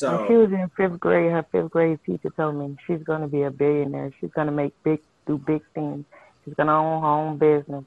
When 0.00 0.26
she 0.26 0.34
was 0.34 0.52
in 0.52 0.70
fifth 0.76 1.00
grade, 1.00 1.30
her 1.32 1.44
fifth 1.52 1.70
grade 1.70 1.98
teacher 2.04 2.30
told 2.36 2.56
me 2.56 2.76
she's 2.86 3.02
gonna 3.02 3.28
be 3.28 3.42
a 3.42 3.50
billionaire. 3.50 4.12
She's 4.20 4.32
gonna 4.32 4.52
make 4.52 4.74
big, 4.82 5.00
do 5.26 5.38
big 5.38 5.62
things. 5.74 6.04
She's 6.44 6.54
gonna 6.54 6.76
own 6.78 7.02
her 7.02 7.08
own 7.08 7.38
business. 7.38 7.84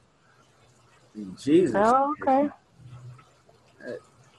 Jesus, 1.38 1.76
Oh, 1.76 2.16
okay. 2.24 2.50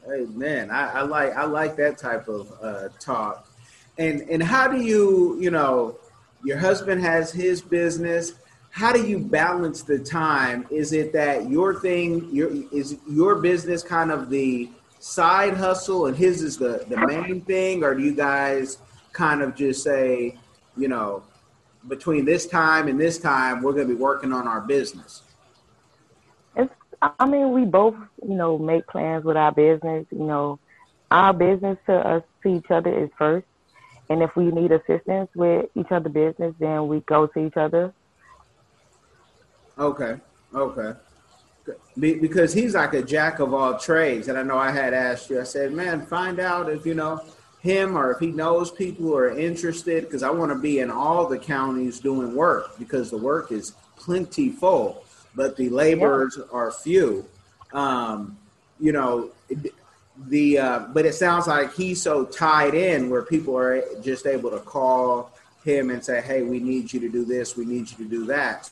hey 0.07 0.26
man, 0.26 0.70
I, 0.70 1.00
I 1.00 1.02
like 1.02 1.37
I 1.37 1.44
like 1.44 1.76
that 1.76 1.98
type 1.98 2.28
of 2.28 2.52
uh, 2.62 2.88
talk. 2.98 3.48
And 3.98 4.22
and 4.22 4.42
how 4.42 4.68
do 4.68 4.81
you 4.81 5.38
you 5.40 5.50
know 5.50 5.98
your 6.44 6.59
husband 6.59 7.00
has 7.02 7.33
his 7.33 7.61
business? 7.61 8.33
How 8.70 8.92
do 8.92 9.07
you 9.07 9.18
balance 9.18 9.83
the 9.83 9.98
time? 9.98 10.66
Is 10.70 10.92
it 10.92 11.12
that 11.12 11.50
your 11.50 11.81
thing 11.81 12.28
your 12.33 12.50
is 12.72 12.96
your 13.09 13.37
business 13.37 13.83
kind 13.83 14.11
of 14.11 14.31
the 14.31 14.70
side 14.98 15.54
hustle 15.54 16.06
and 16.06 16.16
his 16.16 16.42
is 16.42 16.56
the 16.56 16.84
the 16.88 16.96
main 17.06 17.40
thing, 17.42 17.84
or 17.84 17.94
do 17.94 18.02
you 18.02 18.14
guys 18.14 18.78
kind 19.12 19.42
of 19.42 19.54
just 19.54 19.82
say 19.82 20.37
you 20.76 20.88
know 20.88 21.22
between 21.87 22.24
this 22.24 22.46
time 22.46 22.88
and 22.88 23.00
this 23.00 23.18
time 23.18 23.62
we're 23.62 23.72
going 23.72 23.88
to 23.88 23.94
be 23.94 24.00
working 24.00 24.32
on 24.32 24.46
our 24.48 24.61
business? 24.61 25.22
It's. 26.56 26.72
I 27.00 27.26
mean, 27.26 27.52
we 27.52 27.64
both, 27.64 27.94
you 28.26 28.34
know, 28.34 28.58
make 28.58 28.84
plans 28.88 29.24
with 29.24 29.37
our 29.37 29.52
business. 29.52 30.04
You 30.11 30.24
know, 30.24 30.58
our 31.11 31.32
business 31.32 31.78
to 31.87 31.94
us 31.94 32.24
to 32.42 32.48
each 32.48 32.70
other 32.70 33.04
is 33.04 33.11
first, 33.16 33.46
and 34.11 34.22
if 34.22 34.34
we 34.34 34.50
need 34.50 34.72
assistance 34.72 35.30
with 35.34 35.66
each 35.76 35.90
other' 35.90 36.08
business, 36.08 36.54
then 36.58 36.88
we 36.88 37.00
go 37.00 37.26
to 37.28 37.46
each 37.46 37.56
other. 37.56 37.92
Okay. 39.78 40.16
Okay. 40.54 40.98
Be, 41.98 42.14
because 42.14 42.52
he's 42.52 42.74
like 42.74 42.94
a 42.94 43.02
jack 43.02 43.40
of 43.40 43.52
all 43.52 43.78
trades, 43.78 44.28
and 44.28 44.38
I 44.38 44.42
know 44.42 44.59
I 44.59 44.70
had 44.70 44.94
asked 44.94 45.31
you. 45.31 45.40
I 45.40 45.44
said, 45.44 45.72
"Man, 45.72 46.07
find 46.07 46.40
out 46.40 46.70
if 46.70 46.87
you 46.87 46.94
know 46.94 47.20
him 47.61 47.96
or 47.96 48.12
if 48.12 48.18
he 48.18 48.28
knows 48.28 48.70
people 48.70 49.04
who 49.04 49.16
are 49.16 49.37
interested, 49.37 50.04
because 50.04 50.22
I 50.22 50.31
want 50.31 50.52
to 50.52 50.59
be 50.59 50.78
in 50.78 50.90
all 50.90 51.26
the 51.26 51.38
counties 51.38 51.98
doing 52.00 52.35
work 52.35 52.78
because 52.78 53.11
the 53.11 53.18
work 53.18 53.50
is 53.50 53.72
plentiful, 53.96 55.04
but 55.35 55.57
the 55.57 55.68
laborers 55.68 56.38
are 56.52 56.70
few. 56.70 57.26
Um, 57.72 58.38
you 58.78 58.92
know, 58.92 59.31
the 60.26 60.59
uh, 60.59 60.78
but 60.92 61.04
it 61.04 61.14
sounds 61.14 61.46
like 61.46 61.74
he's 61.74 62.00
so 62.00 62.24
tied 62.24 62.74
in 62.74 63.11
where 63.11 63.22
people 63.22 63.57
are 63.57 63.83
just 64.02 64.26
able 64.26 64.50
to 64.50 64.61
call 64.61 65.33
him 65.64 65.90
and 65.90 66.04
say, 66.04 66.20
"Hey, 66.20 66.42
we 66.42 66.61
need 66.61 66.92
you 66.92 67.00
to 67.00 67.09
do 67.09 67.24
this. 67.24 67.57
We 67.57 67.64
need 67.64 67.90
you 67.90 67.96
to 67.98 68.04
do 68.04 68.24
that." 68.26 68.70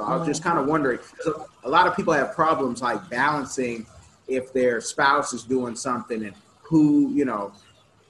So 0.00 0.06
I 0.06 0.16
was 0.16 0.26
just 0.26 0.42
kind 0.42 0.58
of 0.58 0.66
wondering. 0.66 0.98
So 1.20 1.46
a 1.62 1.68
lot 1.68 1.86
of 1.86 1.94
people 1.94 2.14
have 2.14 2.34
problems 2.34 2.80
like 2.80 3.10
balancing 3.10 3.86
if 4.28 4.50
their 4.52 4.80
spouse 4.80 5.34
is 5.34 5.42
doing 5.42 5.76
something 5.76 6.24
and 6.24 6.34
who 6.62 7.12
you 7.12 7.26
know 7.26 7.52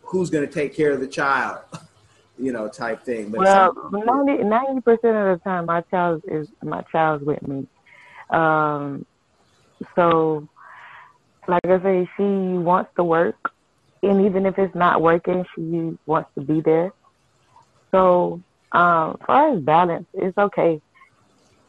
who's 0.03 0.31
going 0.31 0.47
to 0.47 0.53
take 0.53 0.73
care 0.73 0.93
of 0.93 1.01
the 1.01 1.09
child, 1.09 1.59
you 2.39 2.53
know, 2.53 2.69
type 2.69 3.03
thing. 3.03 3.31
But 3.31 3.41
Well, 3.41 4.25
90 4.25 4.81
percent 4.83 5.17
of 5.17 5.39
the 5.39 5.41
time, 5.43 5.67
my 5.67 5.81
child 5.83 6.23
is 6.29 6.47
my 6.63 6.83
child's 6.93 7.25
with 7.25 7.43
me. 7.47 7.67
Um, 8.31 9.05
so, 9.97 10.49
like 11.49 11.65
I 11.65 11.83
say, 11.83 12.09
she 12.17 12.23
wants 12.23 12.93
to 12.95 13.03
work, 13.03 13.51
and 14.05 14.27
even 14.27 14.47
if 14.47 14.57
it's 14.61 14.77
not 14.77 15.03
working, 15.03 15.45
she 15.57 15.99
wants 16.07 16.31
to 16.37 16.41
be 16.41 16.61
there. 16.61 16.93
So, 17.91 18.41
um, 18.71 19.19
as 19.21 19.27
far 19.27 19.55
as 19.55 19.61
balance, 19.61 20.07
it's 20.15 20.39
okay. 20.39 20.81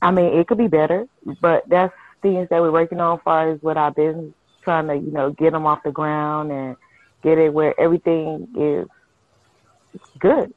I 0.01 0.11
mean, 0.11 0.37
it 0.39 0.47
could 0.47 0.57
be 0.57 0.67
better, 0.67 1.07
but 1.41 1.67
that's 1.69 1.93
things 2.21 2.49
that 2.49 2.61
we're 2.61 2.71
working 2.71 2.99
on. 2.99 3.17
As 3.19 3.23
far 3.23 3.51
as 3.51 3.61
with 3.61 3.77
our 3.77 3.91
business, 3.91 4.33
trying 4.63 4.87
to 4.87 4.95
you 4.95 5.11
know 5.11 5.31
get 5.31 5.51
them 5.53 5.65
off 5.65 5.83
the 5.83 5.91
ground 5.91 6.51
and 6.51 6.75
get 7.23 7.37
it 7.37 7.53
where 7.53 7.79
everything 7.79 8.47
is 8.57 8.87
good. 10.19 10.53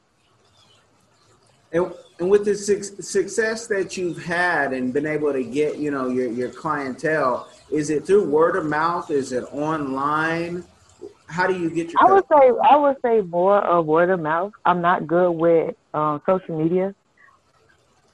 And, 1.71 1.93
and 2.19 2.29
with 2.29 2.45
the 2.45 2.55
suc- 2.55 3.03
success 3.03 3.67
that 3.67 3.97
you've 3.97 4.23
had 4.23 4.71
and 4.73 4.93
been 4.93 5.05
able 5.05 5.33
to 5.33 5.43
get, 5.43 5.77
you 5.77 5.91
know, 5.91 6.07
your, 6.07 6.31
your 6.31 6.49
clientele, 6.49 7.49
is 7.69 7.89
it 7.89 8.05
through 8.05 8.29
word 8.29 8.55
of 8.55 8.65
mouth? 8.65 9.11
Is 9.11 9.31
it 9.31 9.43
online? 9.51 10.63
How 11.27 11.47
do 11.47 11.59
you 11.59 11.69
get 11.69 11.91
your? 11.91 12.01
I 12.01 12.13
would 12.13 12.23
say 12.31 12.51
I 12.69 12.75
would 12.77 12.97
say 13.03 13.21
more 13.21 13.57
of 13.57 13.85
word 13.85 14.09
of 14.09 14.19
mouth. 14.19 14.53
I'm 14.63 14.81
not 14.81 15.07
good 15.07 15.31
with 15.31 15.75
um, 15.93 16.21
social 16.25 16.57
media, 16.57 16.95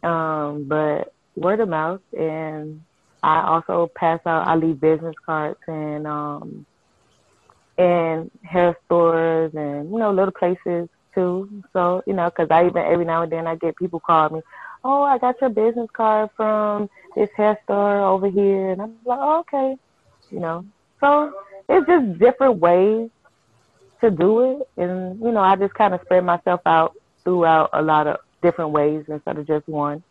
um, 0.01 0.63
but 0.67 1.13
word 1.35 1.59
of 1.59 1.69
mouth, 1.69 2.01
and 2.17 2.81
I 3.23 3.41
also 3.43 3.89
pass 3.95 4.19
out. 4.25 4.47
I 4.47 4.55
leave 4.55 4.79
business 4.79 5.15
cards 5.25 5.59
and 5.67 6.07
um, 6.07 6.65
and 7.77 8.29
hair 8.43 8.77
stores 8.85 9.51
and 9.55 9.91
you 9.91 9.99
know 9.99 10.11
little 10.11 10.33
places 10.33 10.89
too. 11.13 11.63
So 11.73 12.03
you 12.05 12.13
know, 12.13 12.29
because 12.29 12.49
I 12.51 12.65
even 12.65 12.83
every 12.83 13.05
now 13.05 13.23
and 13.23 13.31
then 13.31 13.47
I 13.47 13.55
get 13.55 13.75
people 13.75 13.99
call 13.99 14.29
me, 14.29 14.41
oh, 14.83 15.03
I 15.03 15.17
got 15.17 15.39
your 15.41 15.49
business 15.49 15.89
card 15.93 16.29
from 16.35 16.89
this 17.15 17.29
hair 17.35 17.57
store 17.63 18.01
over 18.01 18.29
here, 18.29 18.71
and 18.71 18.81
I'm 18.81 18.97
like, 19.05 19.19
oh, 19.21 19.39
okay, 19.39 19.77
you 20.29 20.39
know. 20.39 20.65
So 20.99 21.33
it's 21.69 21.87
just 21.87 22.19
different 22.19 22.59
ways 22.59 23.09
to 24.01 24.11
do 24.11 24.51
it, 24.51 24.69
and 24.77 25.19
you 25.19 25.31
know, 25.31 25.41
I 25.41 25.55
just 25.55 25.73
kind 25.73 25.93
of 25.93 26.01
spread 26.01 26.23
myself 26.23 26.61
out 26.65 26.95
throughout 27.23 27.69
a 27.73 27.81
lot 27.81 28.07
of 28.07 28.17
different 28.41 28.71
ways 28.71 29.05
instead 29.07 29.37
of 29.37 29.45
just 29.47 29.67
one. 29.67 30.03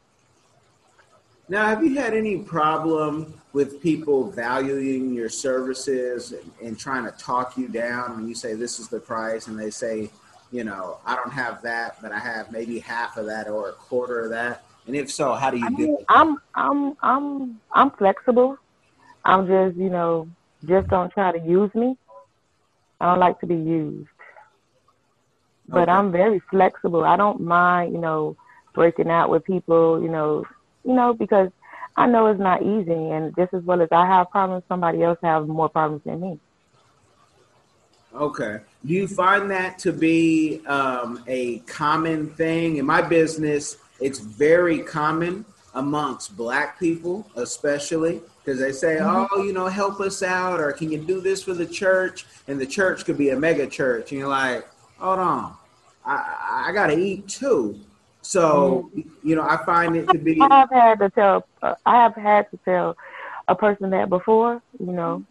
Now, 1.51 1.67
have 1.67 1.83
you 1.83 1.97
had 1.99 2.15
any 2.15 2.39
problem 2.39 3.35
with 3.53 3.83
people 3.83 4.31
valuing 4.31 5.13
your 5.13 5.29
services 5.29 6.31
and, 6.31 6.49
and 6.63 6.79
trying 6.79 7.05
to 7.05 7.11
talk 7.19 7.59
you 7.59 7.67
down 7.67 8.15
when 8.15 8.29
you 8.29 8.37
say 8.37 8.55
this 8.55 8.79
is 8.79 8.87
the 8.87 9.01
price, 9.01 9.49
and 9.49 9.59
they 9.59 9.71
say, 9.71 10.11
you 10.53 10.63
know, 10.63 10.99
I 11.05 11.17
don't 11.17 11.33
have 11.33 11.61
that, 11.63 12.01
but 12.01 12.13
I 12.13 12.21
have 12.21 12.53
maybe 12.53 12.79
half 12.79 13.17
of 13.17 13.27
that 13.27 13.49
or 13.49 13.71
a 13.71 13.73
quarter 13.73 14.21
of 14.21 14.31
that? 14.31 14.65
And 14.87 14.95
if 14.95 15.11
so, 15.11 15.35
how 15.35 15.51
do 15.51 15.59
you 15.59 15.67
I 15.67 15.71
do 15.71 15.83
mean, 15.83 15.99
it? 15.99 16.07
I'm 16.09 16.39
I'm 16.55 16.97
I'm 17.03 17.61
I'm 17.73 17.91
flexible. 17.91 18.57
I'm 19.25 19.47
just 19.49 19.77
you 19.77 19.91
know 19.91 20.29
just 20.65 20.89
don't 20.89 21.13
try 21.13 21.33
to 21.33 21.39
use 21.39 21.75
me. 21.75 21.97
I 23.01 23.07
don't 23.07 23.19
like 23.19 23.41
to 23.41 23.47
be 23.47 23.57
used, 23.57 24.09
but 25.69 25.89
Okay. 25.89 25.93
I'm 25.93 26.13
very 26.13 26.41
flexible. 26.51 27.05
I 27.05 27.17
don't 27.17 27.41
mind 27.41 27.93
you 27.93 28.01
know 28.01 28.37
breaking 28.73 29.11
out 29.11 29.31
with 29.31 29.45
people. 29.45 30.01
You 30.01 30.09
know 30.09 30.45
you 30.85 30.95
know 30.95 31.12
because 31.14 31.51
I 31.97 32.07
know 32.07 32.27
it's 32.27 32.40
not 32.40 32.62
easy, 32.62 32.93
and 32.93 33.35
just 33.37 33.53
as 33.53 33.62
well 33.64 33.83
as 33.83 33.88
I 33.93 34.07
have 34.07 34.31
problems, 34.31 34.64
somebody 34.69 35.03
else 35.03 35.19
have 35.23 35.47
more 35.49 35.69
problems 35.69 36.03
than 36.05 36.21
me. 36.21 36.38
Okay. 38.14 38.59
Do 38.85 38.93
you 38.93 39.07
find 39.07 39.51
that 39.51 39.79
to 39.81 39.93
be 39.93 40.62
um, 40.66 41.23
a 41.27 41.59
common 41.61 42.31
thing? 42.31 42.77
In 42.77 42.87
my 42.87 43.03
business, 43.03 43.77
it's 44.01 44.19
very 44.19 44.81
common 44.81 45.45
amongst 45.75 46.37
black 46.37 46.79
people, 46.81 47.29
especially 47.37 48.21
because 48.45 48.59
they 48.59 48.73
say, 48.73 48.99
oh, 49.01 49.29
you 49.45 49.53
know, 49.53 49.66
help 49.69 50.01
us 50.01 50.23
out, 50.23 50.59
or 50.61 50.73
can 50.73 50.90
you 50.90 50.99
do 50.99 51.21
this 51.21 51.43
for 51.43 51.55
the 51.55 51.66
church? 51.66 52.27
And 52.49 52.61
the 52.61 52.66
church 52.66 53.05
could 53.05 53.19
be 53.19 53.31
a 53.31 53.37
mega 53.38 53.66
church. 53.66 54.11
And 54.11 54.19
you're 54.19 54.29
like, 54.29 54.66
hold 54.99 55.19
on, 55.19 55.55
I, 56.05 56.14
I- 56.14 56.64
I 56.69 56.73
got 56.73 56.88
to 56.88 56.99
eat 56.99 57.29
too. 57.29 57.79
So, 58.22 58.90
you 59.22 59.35
know, 59.35 59.42
I 59.42 59.64
find 59.64 59.96
it 59.96 60.06
to 60.09 60.18
be. 60.18 60.40
I 60.40 60.61
have 60.61 60.70
had 60.70 60.98
to 61.00 61.11
tell 61.11 61.46
uh, 61.62 61.74
I 61.87 62.02
have 62.02 62.14
had 62.14 62.50
to 62.50 62.59
tell 62.64 62.96
a 63.48 63.54
person 63.54 63.90
that 63.90 64.09
before, 64.09 64.62
you 64.78 64.92
know, 64.92 65.24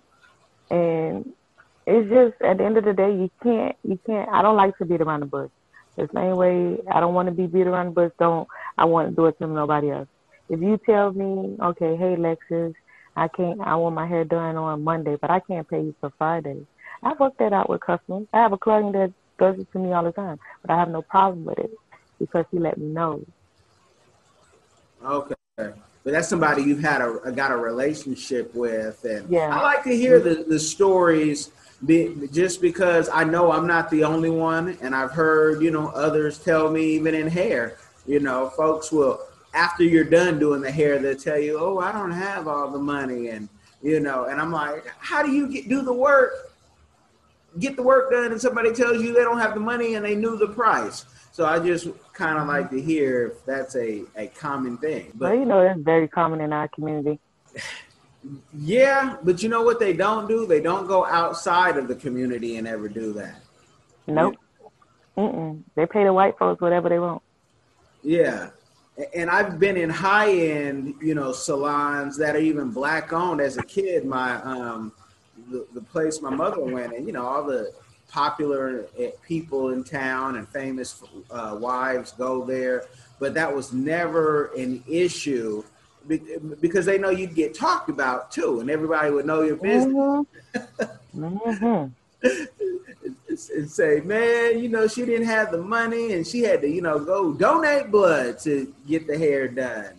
and 0.70 1.32
it's 1.86 2.10
just 2.10 2.42
at 2.42 2.58
the 2.58 2.66
end 2.66 2.78
of 2.78 2.86
the 2.86 2.94
day, 2.94 3.12
you 3.12 3.30
can't, 3.42 3.76
you 3.84 4.00
can't. 4.06 4.30
I 4.30 4.42
don't 4.42 4.56
like 4.56 4.78
to 4.78 4.86
beat 4.86 5.02
around 5.02 5.22
the 5.22 5.26
bush. 5.28 5.52
The 5.96 6.10
same 6.14 6.36
way 6.36 6.78
I 6.92 7.00
don't 7.00 7.14
want 7.14 7.28
to 7.28 7.34
be 7.34 7.48
beat 7.48 7.68
around 7.68 7.88
the 7.88 7.92
bush. 7.92 8.12
Don't 8.20 8.48
I 8.78 8.86
want 8.86 9.10
to 9.10 9.16
do 9.16 9.26
it 9.28 9.38
to 9.40 9.48
nobody 9.48 9.92
else? 9.92 10.08
If 10.50 10.62
you 10.62 10.80
tell 10.86 11.12
me, 11.12 11.58
okay, 11.62 11.96
hey 11.96 12.16
Lexus, 12.16 12.74
I 13.16 13.28
can't. 13.28 13.62
I 13.62 13.76
want 13.76 13.96
my 13.96 14.08
hair 14.08 14.24
done 14.24 14.56
on 14.56 14.84
Monday, 14.84 15.16
but 15.20 15.30
I 15.30 15.42
can't 15.42 15.70
pay 15.70 15.82
you 15.82 15.96
for 16.00 16.12
Friday. 16.18 16.66
I've 17.04 17.20
worked 17.20 17.40
that 17.40 17.54
out 17.54 17.70
with 17.70 17.82
customers. 17.82 18.28
I 18.34 18.40
have 18.40 18.54
a 18.54 18.58
client 18.58 18.94
that 18.94 19.14
does 19.38 19.60
it 19.60 19.72
to 19.72 19.80
me 19.80 19.94
all 19.94 20.04
the 20.04 20.12
time, 20.12 20.40
but 20.62 20.72
I 20.72 20.80
have 20.80 20.90
no 20.90 21.02
problem 21.02 21.46
with 21.46 21.60
it 21.60 21.72
because 22.20 22.46
he 22.52 22.60
let 22.60 22.78
me 22.78 22.88
know. 22.88 23.26
Okay. 25.04 25.36
But 25.58 26.14
that's 26.14 26.28
somebody 26.28 26.64
you've 26.64 26.80
had 26.80 27.02
a 27.02 27.32
got 27.32 27.52
a 27.52 27.58
relationship 27.58 28.54
with, 28.54 29.04
and 29.06 29.30
Yeah. 29.30 29.50
I 29.56 29.62
like 29.62 29.84
to 29.84 29.96
hear 29.96 30.20
the, 30.20 30.46
the 30.48 30.60
stories 30.60 31.52
Be, 31.86 32.28
just 32.32 32.62
because 32.62 33.10
I 33.12 33.24
know 33.24 33.52
I'm 33.52 33.66
not 33.66 33.90
the 33.90 34.04
only 34.04 34.30
one, 34.30 34.78
and 34.82 34.94
I've 34.96 35.12
heard 35.12 35.62
you 35.62 35.72
know 35.72 35.88
others 35.90 36.38
tell 36.40 36.70
me 36.70 36.84
even 36.96 37.16
in 37.16 37.28
hair, 37.28 37.78
you 38.06 38.20
know, 38.20 38.50
folks 38.50 38.92
will 38.92 39.22
after 39.54 39.84
you're 39.84 40.04
done 40.04 40.40
doing 40.40 40.62
the 40.62 40.72
hair, 40.72 41.00
they'll 41.00 41.16
tell 41.16 41.40
you, 41.40 41.58
"Oh, 41.60 41.80
I 41.80 41.92
don't 41.92 42.12
have 42.12 42.48
all 42.48 42.70
the 42.70 42.80
money," 42.80 43.30
and 43.30 43.48
you 43.82 44.00
know, 44.00 44.26
and 44.26 44.40
I'm 44.42 44.52
like, 44.52 44.86
"How 45.00 45.24
do 45.24 45.32
you 45.32 45.48
get 45.48 45.70
do 45.70 45.82
the 45.82 45.94
work, 45.94 46.52
get 47.60 47.76
the 47.76 47.84
work 47.84 48.12
done, 48.12 48.32
and 48.32 48.40
somebody 48.42 48.72
tells 48.74 49.02
you 49.02 49.14
they 49.14 49.22
don't 49.22 49.40
have 49.40 49.54
the 49.54 49.60
money 49.60 49.96
and 49.96 50.06
they 50.06 50.16
knew 50.16 50.38
the 50.38 50.48
price?" 50.48 51.06
So 51.40 51.46
I 51.46 51.58
just 51.58 51.88
kind 52.12 52.38
of 52.38 52.50
like 52.50 52.70
to 52.72 52.82
hear 52.82 53.28
if 53.28 53.46
that's 53.46 53.74
a, 53.78 54.04
a 54.18 54.28
common 54.28 54.78
thing. 54.78 55.14
But 55.16 55.30
well, 55.30 55.40
you 55.40 55.46
know, 55.46 55.64
that's 55.64 55.80
very 55.80 56.10
common 56.10 56.42
in 56.42 56.52
our 56.52 56.68
community. 56.68 57.18
Yeah, 58.54 59.16
but 59.24 59.42
you 59.42 59.48
know 59.48 59.62
what 59.62 59.80
they 59.80 59.94
don't 59.94 60.28
do? 60.28 60.46
They 60.46 60.60
don't 60.60 60.88
go 60.88 61.06
outside 61.06 61.78
of 61.78 61.88
the 61.88 61.96
community 61.96 62.58
and 62.58 62.68
ever 62.68 62.90
do 62.90 63.14
that. 63.14 63.40
Nope. 64.08 64.36
Mm-mm. 65.18 65.64
They 65.76 65.86
pay 65.86 66.04
the 66.04 66.12
white 66.12 66.38
folks 66.38 66.60
whatever 66.60 66.90
they 66.90 67.00
want. 67.00 67.22
Yeah. 68.04 68.50
And 69.16 69.30
I've 69.30 69.58
been 69.58 69.78
in 69.78 69.90
high 69.90 70.34
end, 70.34 70.96
you 71.02 71.16
know, 71.16 71.32
salons 71.32 72.18
that 72.18 72.36
are 72.36 72.40
even 72.40 72.72
black 72.72 73.14
owned. 73.14 73.40
As 73.40 73.56
a 73.56 73.64
kid, 73.64 74.04
my 74.04 74.36
um, 74.42 74.92
the, 75.50 75.66
the 75.74 75.82
place 75.82 76.22
my 76.22 76.30
mother 76.30 76.60
went, 76.60 76.94
and 76.94 77.08
you 77.08 77.14
know, 77.14 77.26
all 77.26 77.46
the 77.46 77.72
popular 78.10 78.88
eh, 78.98 79.12
people 79.24 79.70
in 79.70 79.84
town 79.84 80.36
and 80.36 80.48
famous 80.50 81.02
uh, 81.32 81.58
wives 81.60 82.12
go 82.14 82.44
there, 82.44 82.86
but 83.20 83.34
that 83.34 83.54
was 83.54 83.72
never 83.72 84.48
an 84.58 84.84
issue 84.88 85.64
because 86.60 86.86
they 86.86 86.98
know 86.98 87.10
you'd 87.10 87.36
get 87.36 87.54
talked 87.54 87.90
about 87.90 88.32
too, 88.32 88.60
and 88.62 88.70
everybody 88.70 89.12
would 89.12 89.26
know 89.26 89.44
your 89.44 89.58
business. 89.58 89.94
Mm-hmm. 89.96 91.38
mm-hmm. 91.38 91.88
and 93.56 93.70
say, 93.70 94.02
man, 94.02 94.60
you 94.60 94.68
know, 94.68 94.88
she 94.88 95.06
didn't 95.06 95.28
have 95.28 95.52
the 95.52 95.58
money, 95.58 96.14
and 96.14 96.26
she 96.26 96.42
had 96.42 96.62
to, 96.62 96.70
you 96.70 96.82
know, 96.82 97.00
go 97.00 97.32
donate 97.32 97.92
blood 97.92 98.40
to 98.40 98.74
get 98.88 99.08
the 99.08 99.18
hair 99.18 99.48
done. 99.48 99.94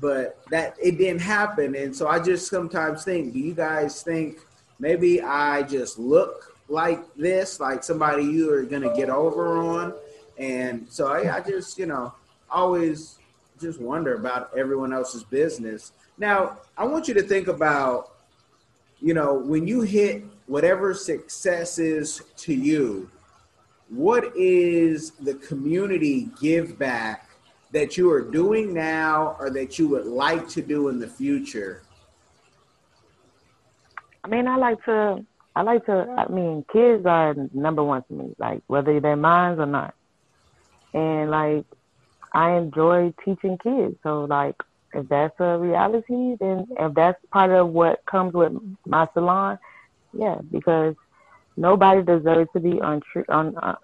But 0.00 0.38
that 0.50 0.76
it 0.82 0.96
didn't 0.96 1.20
happen, 1.20 1.74
and 1.74 1.94
so 1.94 2.08
I 2.08 2.18
just 2.18 2.48
sometimes 2.48 3.04
think, 3.04 3.34
do 3.34 3.38
you 3.38 3.52
guys 3.52 4.02
think 4.02 4.38
maybe 4.78 5.20
I 5.20 5.62
just 5.62 5.98
look 5.98 6.51
like 6.72 7.14
this, 7.14 7.60
like 7.60 7.84
somebody 7.84 8.24
you 8.24 8.52
are 8.52 8.62
gonna 8.62 8.94
get 8.96 9.10
over 9.10 9.58
on? 9.58 9.92
And 10.38 10.86
so 10.88 11.06
I, 11.06 11.36
I 11.36 11.40
just, 11.40 11.78
you 11.78 11.86
know, 11.86 12.14
always 12.50 13.18
just 13.60 13.80
wonder 13.80 14.14
about 14.14 14.50
everyone 14.56 14.92
else's 14.92 15.22
business. 15.22 15.92
Now, 16.18 16.58
I 16.76 16.84
want 16.84 17.08
you 17.08 17.14
to 17.14 17.22
think 17.22 17.48
about, 17.48 18.16
you 19.00 19.12
know, 19.14 19.34
when 19.34 19.66
you 19.68 19.82
hit 19.82 20.24
whatever 20.46 20.94
success 20.94 21.78
is 21.78 22.22
to 22.38 22.54
you, 22.54 23.10
what 23.88 24.34
is 24.34 25.10
the 25.10 25.34
community 25.34 26.30
give 26.40 26.78
back 26.78 27.28
that 27.72 27.96
you 27.98 28.10
are 28.10 28.22
doing 28.22 28.72
now 28.72 29.36
or 29.38 29.50
that 29.50 29.78
you 29.78 29.88
would 29.88 30.06
like 30.06 30.48
to 30.48 30.62
do 30.62 30.88
in 30.88 30.98
the 30.98 31.08
future? 31.08 31.82
I 34.24 34.28
mean, 34.28 34.46
I 34.46 34.56
like 34.56 34.82
to, 34.84 35.24
I 35.54 35.62
like 35.62 35.84
to, 35.86 36.06
I 36.16 36.28
mean, 36.32 36.64
kids 36.72 37.04
are 37.06 37.34
number 37.52 37.84
one 37.84 38.02
to 38.04 38.14
me, 38.14 38.34
like 38.38 38.62
whether 38.66 39.00
they're 39.00 39.16
mine 39.16 39.58
or 39.60 39.66
not. 39.66 39.94
And 40.94 41.30
like, 41.30 41.64
I 42.32 42.56
enjoy 42.56 43.12
teaching 43.24 43.58
kids. 43.62 43.96
So 44.02 44.24
like 44.24 44.56
if 44.94 45.08
that's 45.08 45.38
a 45.40 45.58
reality, 45.58 46.36
then 46.40 46.66
if 46.78 46.94
that's 46.94 47.18
part 47.32 47.50
of 47.50 47.68
what 47.68 48.04
comes 48.06 48.32
with 48.34 48.52
my 48.86 49.06
salon, 49.14 49.58
yeah, 50.12 50.38
because 50.50 50.94
nobody 51.56 52.02
deserves 52.02 52.50
to 52.54 52.60
be 52.60 52.80
un- 52.80 53.02
uh, 53.28 53.76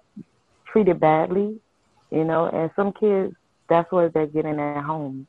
treated 0.67 1.01
badly, 1.01 1.59
you 2.11 2.25
know. 2.25 2.47
And 2.47 2.71
some 2.77 2.93
kids, 2.93 3.35
that's 3.69 3.91
what 3.93 4.13
they're 4.15 4.27
getting 4.27 4.59
at 4.59 4.85
home. 4.85 5.27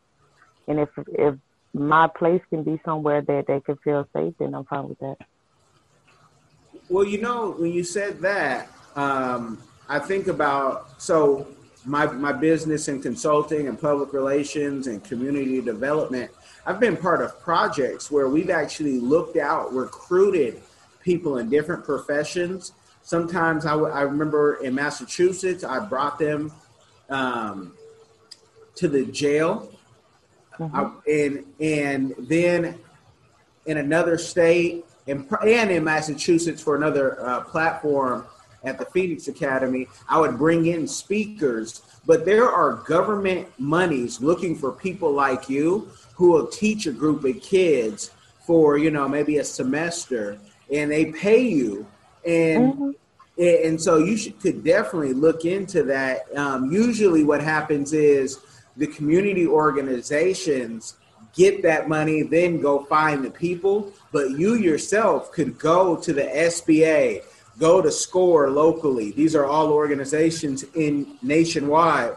And 0.67 0.79
if 0.79 0.89
if 1.07 1.35
my 1.73 2.07
place 2.07 2.41
can 2.49 2.63
be 2.63 2.79
somewhere 2.83 3.21
that 3.21 3.47
they 3.47 3.59
can 3.61 3.77
feel 3.77 4.07
safe, 4.13 4.33
then 4.39 4.53
I'm 4.55 4.65
fine 4.65 4.89
with 4.89 4.99
that. 4.99 5.17
Well, 6.89 7.05
you 7.05 7.21
know, 7.21 7.51
when 7.51 7.71
you 7.71 7.83
said 7.83 8.19
that, 8.21 8.67
um, 8.95 9.59
I 9.87 9.99
think 9.99 10.27
about 10.27 10.99
so 10.99 11.47
my, 11.85 12.07
my 12.07 12.31
business 12.33 12.87
in 12.87 12.99
consulting 12.99 13.67
and 13.67 13.79
public 13.79 14.11
relations 14.11 14.87
and 14.87 15.03
community 15.03 15.61
development, 15.61 16.31
I've 16.65 16.79
been 16.79 16.97
part 16.97 17.21
of 17.21 17.39
projects 17.41 18.09
where 18.09 18.27
we've 18.27 18.49
actually 18.49 18.99
looked 18.99 19.37
out, 19.37 19.71
recruited 19.71 20.61
people 21.03 21.37
in 21.37 21.47
different 21.47 21.85
professions. 21.85 22.73
Sometimes 23.03 23.67
I, 23.67 23.71
w- 23.71 23.93
I 23.93 24.01
remember 24.01 24.55
in 24.63 24.73
Massachusetts, 24.73 25.63
I 25.63 25.79
brought 25.79 26.17
them 26.17 26.51
um, 27.09 27.73
to 28.75 28.87
the 28.87 29.05
jail. 29.05 29.71
Mm-hmm. 30.57 30.75
I, 30.75 30.91
and, 31.07 31.45
and 31.59 32.27
then 32.27 32.79
in 33.67 33.77
another 33.77 34.17
state 34.17 34.85
and, 35.09 35.27
and 35.43 35.71
in 35.71 35.83
Massachusetts 35.83 36.61
for 36.61 36.75
another 36.75 37.19
uh, 37.25 37.41
platform, 37.41 38.25
at 38.63 38.77
the 38.77 38.85
Phoenix 38.85 39.27
Academy, 39.27 39.87
I 40.07 40.19
would 40.19 40.37
bring 40.37 40.67
in 40.67 40.87
speakers. 40.87 41.81
But 42.05 42.25
there 42.25 42.49
are 42.49 42.73
government 42.73 43.47
monies 43.57 44.21
looking 44.21 44.55
for 44.55 44.71
people 44.71 45.11
like 45.11 45.49
you 45.49 45.89
who 46.15 46.31
will 46.31 46.47
teach 46.47 46.87
a 46.87 46.91
group 46.91 47.23
of 47.23 47.41
kids 47.41 48.11
for, 48.45 48.77
you 48.77 48.91
know, 48.91 49.07
maybe 49.07 49.37
a 49.37 49.43
semester 49.43 50.39
and 50.71 50.91
they 50.91 51.11
pay 51.11 51.41
you. 51.41 51.85
And 52.25 52.73
mm-hmm. 52.73 53.65
and 53.65 53.81
so 53.81 53.97
you 53.97 54.17
should 54.17 54.39
could 54.39 54.63
definitely 54.63 55.13
look 55.13 55.45
into 55.45 55.83
that. 55.83 56.25
Um, 56.35 56.71
usually 56.71 57.23
what 57.23 57.41
happens 57.41 57.93
is 57.93 58.39
the 58.75 58.87
community 58.87 59.47
organizations 59.47 60.95
get 61.33 61.61
that 61.63 61.87
money, 61.87 62.23
then 62.23 62.59
go 62.59 62.83
find 62.85 63.23
the 63.23 63.31
people. 63.31 63.91
But 64.11 64.31
you 64.31 64.55
yourself 64.55 65.31
could 65.31 65.57
go 65.57 65.95
to 65.97 66.13
the 66.13 66.23
SBA, 66.23 67.23
go 67.59 67.81
to 67.81 67.91
SCORE 67.91 68.49
locally. 68.49 69.11
These 69.11 69.35
are 69.35 69.45
all 69.45 69.71
organizations 69.71 70.63
in 70.75 71.17
nationwide. 71.21 72.15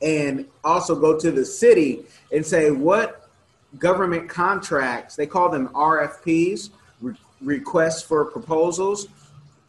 And 0.00 0.46
also 0.64 0.98
go 0.98 1.18
to 1.18 1.30
the 1.30 1.44
city 1.44 2.04
and 2.32 2.44
say 2.44 2.70
what 2.70 3.28
government 3.78 4.28
contracts, 4.28 5.16
they 5.16 5.26
call 5.26 5.48
them 5.48 5.68
RFPs, 5.68 6.70
re- 7.00 7.14
requests 7.40 8.02
for 8.02 8.24
proposals. 8.24 9.08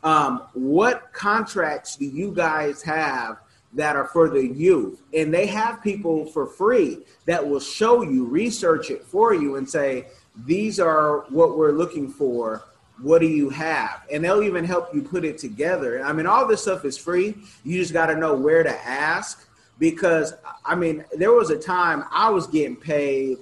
Um, 0.04 0.44
what 0.54 1.14
contracts 1.14 1.96
do 1.96 2.06
you 2.06 2.32
guys 2.32 2.82
have 2.82 3.38
that 3.76 3.96
are 3.96 4.08
for 4.08 4.30
the 4.30 4.46
youth? 4.46 5.02
And 5.14 5.34
they 5.34 5.46
have 5.48 5.82
people 5.82 6.26
for 6.26 6.46
free 6.46 7.00
that 7.26 7.48
will 7.48 7.60
show 7.60 8.02
you, 8.02 8.26
research 8.26 8.90
it 8.92 9.04
for 9.04 9.34
you, 9.34 9.56
and 9.56 9.70
say, 9.70 10.08
these 10.46 10.80
are 10.80 11.26
what 11.30 11.58
we're 11.58 11.72
looking 11.72 12.10
for 12.10 12.64
what 13.02 13.20
do 13.20 13.28
you 13.28 13.50
have? 13.50 14.04
And 14.12 14.24
they'll 14.24 14.44
even 14.44 14.64
help 14.64 14.94
you 14.94 15.02
put 15.02 15.26
it 15.26 15.38
together. 15.38 16.04
I 16.04 16.14
mean, 16.14 16.26
all 16.26 16.48
this 16.48 16.62
stuff 16.62 16.86
is 16.86 16.98
free. 16.98 17.36
You 17.64 17.80
just 17.80 17.94
got 17.94 18.08
to 18.08 18.16
know 18.16 18.34
where 18.34 18.64
to 18.64 18.88
ask 18.88 19.48
because, 19.80 20.34
I 20.64 20.76
mean, 20.76 21.04
there 21.18 21.34
was 21.34 21.50
a 21.50 21.58
time 21.58 22.06
I 22.12 22.30
was 22.30 22.48
getting 22.48 22.76
paid 22.76 23.40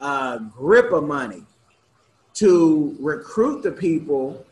a 0.00 0.40
grip 0.54 0.92
of 0.92 1.04
money 1.04 1.44
to 2.34 2.96
recruit 2.98 3.62
the 3.62 3.70
people, 3.70 4.44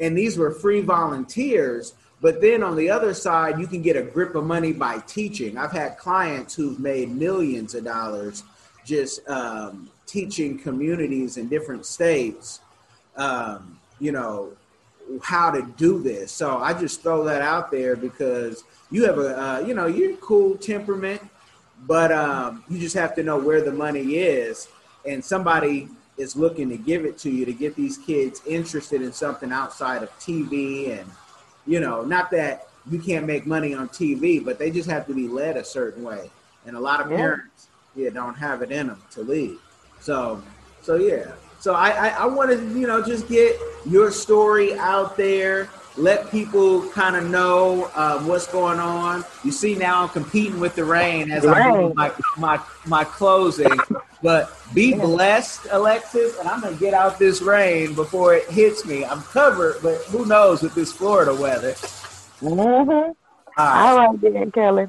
and 0.00 0.18
these 0.18 0.36
were 0.36 0.50
free 0.50 0.80
volunteers. 0.80 1.94
But 2.20 2.40
then 2.40 2.62
on 2.62 2.74
the 2.76 2.90
other 2.90 3.14
side, 3.14 3.60
you 3.60 3.66
can 3.66 3.80
get 3.80 3.96
a 3.96 4.02
grip 4.02 4.34
of 4.34 4.44
money 4.44 4.72
by 4.72 4.98
teaching. 5.06 5.56
I've 5.56 5.72
had 5.72 5.98
clients 5.98 6.54
who've 6.54 6.80
made 6.80 7.10
millions 7.10 7.74
of 7.74 7.84
dollars 7.84 8.42
just 8.84 9.26
um, 9.28 9.88
teaching 10.06 10.58
communities 10.58 11.36
in 11.36 11.48
different 11.48 11.86
states 11.86 12.60
um, 13.18 13.78
you 13.98 14.12
know, 14.12 14.52
how 15.22 15.50
to 15.50 15.62
do 15.76 16.00
this. 16.00 16.32
So 16.32 16.58
I 16.58 16.72
just 16.72 17.02
throw 17.02 17.24
that 17.24 17.42
out 17.42 17.70
there 17.70 17.96
because 17.96 18.64
you 18.90 19.04
have 19.04 19.18
a, 19.18 19.40
uh, 19.40 19.58
you 19.60 19.74
know, 19.74 19.86
you're 19.86 20.16
cool 20.16 20.56
temperament, 20.56 21.20
but 21.86 22.12
um, 22.12 22.64
you 22.68 22.78
just 22.78 22.94
have 22.94 23.14
to 23.16 23.22
know 23.22 23.38
where 23.38 23.60
the 23.60 23.72
money 23.72 24.16
is, 24.16 24.68
and 25.06 25.24
somebody 25.24 25.88
is 26.16 26.36
looking 26.36 26.68
to 26.68 26.76
give 26.76 27.04
it 27.04 27.18
to 27.18 27.30
you 27.30 27.44
to 27.44 27.52
get 27.52 27.74
these 27.76 27.98
kids 27.98 28.42
interested 28.46 29.02
in 29.02 29.12
something 29.12 29.52
outside 29.52 30.02
of 30.02 30.10
TV, 30.18 30.98
and 30.98 31.08
you 31.68 31.80
know, 31.80 32.02
not 32.02 32.30
that 32.30 32.66
you 32.90 32.98
can't 32.98 33.26
make 33.26 33.46
money 33.46 33.74
on 33.74 33.88
TV, 33.90 34.42
but 34.42 34.58
they 34.58 34.70
just 34.70 34.88
have 34.88 35.06
to 35.06 35.14
be 35.14 35.28
led 35.28 35.56
a 35.56 35.64
certain 35.64 36.02
way, 36.02 36.30
and 36.66 36.76
a 36.76 36.80
lot 36.80 37.00
of 37.00 37.10
yeah. 37.10 37.16
parents, 37.18 37.68
yeah, 37.94 38.10
don't 38.10 38.34
have 38.34 38.62
it 38.62 38.72
in 38.72 38.88
them 38.88 39.02
to 39.10 39.20
lead. 39.20 39.56
So, 40.00 40.42
so 40.82 40.96
yeah. 40.96 41.32
So 41.60 41.74
I, 41.74 41.90
I, 41.90 42.08
I 42.08 42.26
want 42.26 42.50
to, 42.50 42.78
you 42.78 42.86
know, 42.86 43.04
just 43.04 43.28
get 43.28 43.56
your 43.84 44.10
story 44.10 44.74
out 44.78 45.16
there. 45.16 45.68
Let 45.96 46.30
people 46.30 46.88
kind 46.90 47.16
of 47.16 47.28
know 47.28 47.90
um, 47.96 48.28
what's 48.28 48.46
going 48.46 48.78
on. 48.78 49.24
You 49.44 49.50
see, 49.50 49.74
now 49.74 50.04
I'm 50.04 50.08
competing 50.08 50.60
with 50.60 50.76
the 50.76 50.84
rain 50.84 51.32
as 51.32 51.44
I 51.44 51.70
do 51.70 51.92
my, 51.94 52.12
my 52.36 52.60
my 52.86 53.04
closing. 53.04 53.76
But 54.22 54.52
be 54.74 54.94
blessed, 54.94 55.68
Alexis, 55.70 56.38
and 56.38 56.48
I'm 56.48 56.60
gonna 56.60 56.76
get 56.76 56.92
out 56.92 57.18
this 57.18 57.40
rain 57.40 57.94
before 57.94 58.34
it 58.34 58.48
hits 58.50 58.84
me. 58.84 59.04
I'm 59.04 59.22
covered, 59.22 59.76
but 59.82 59.98
who 60.06 60.26
knows 60.26 60.62
with 60.62 60.74
this 60.74 60.92
Florida 60.92 61.34
weather? 61.34 61.72
Mm-hmm. 62.40 62.90
All 62.90 63.14
right. 63.56 63.90
All 63.90 63.96
right 63.96 64.20
then, 64.20 64.50
Kelly. 64.50 64.88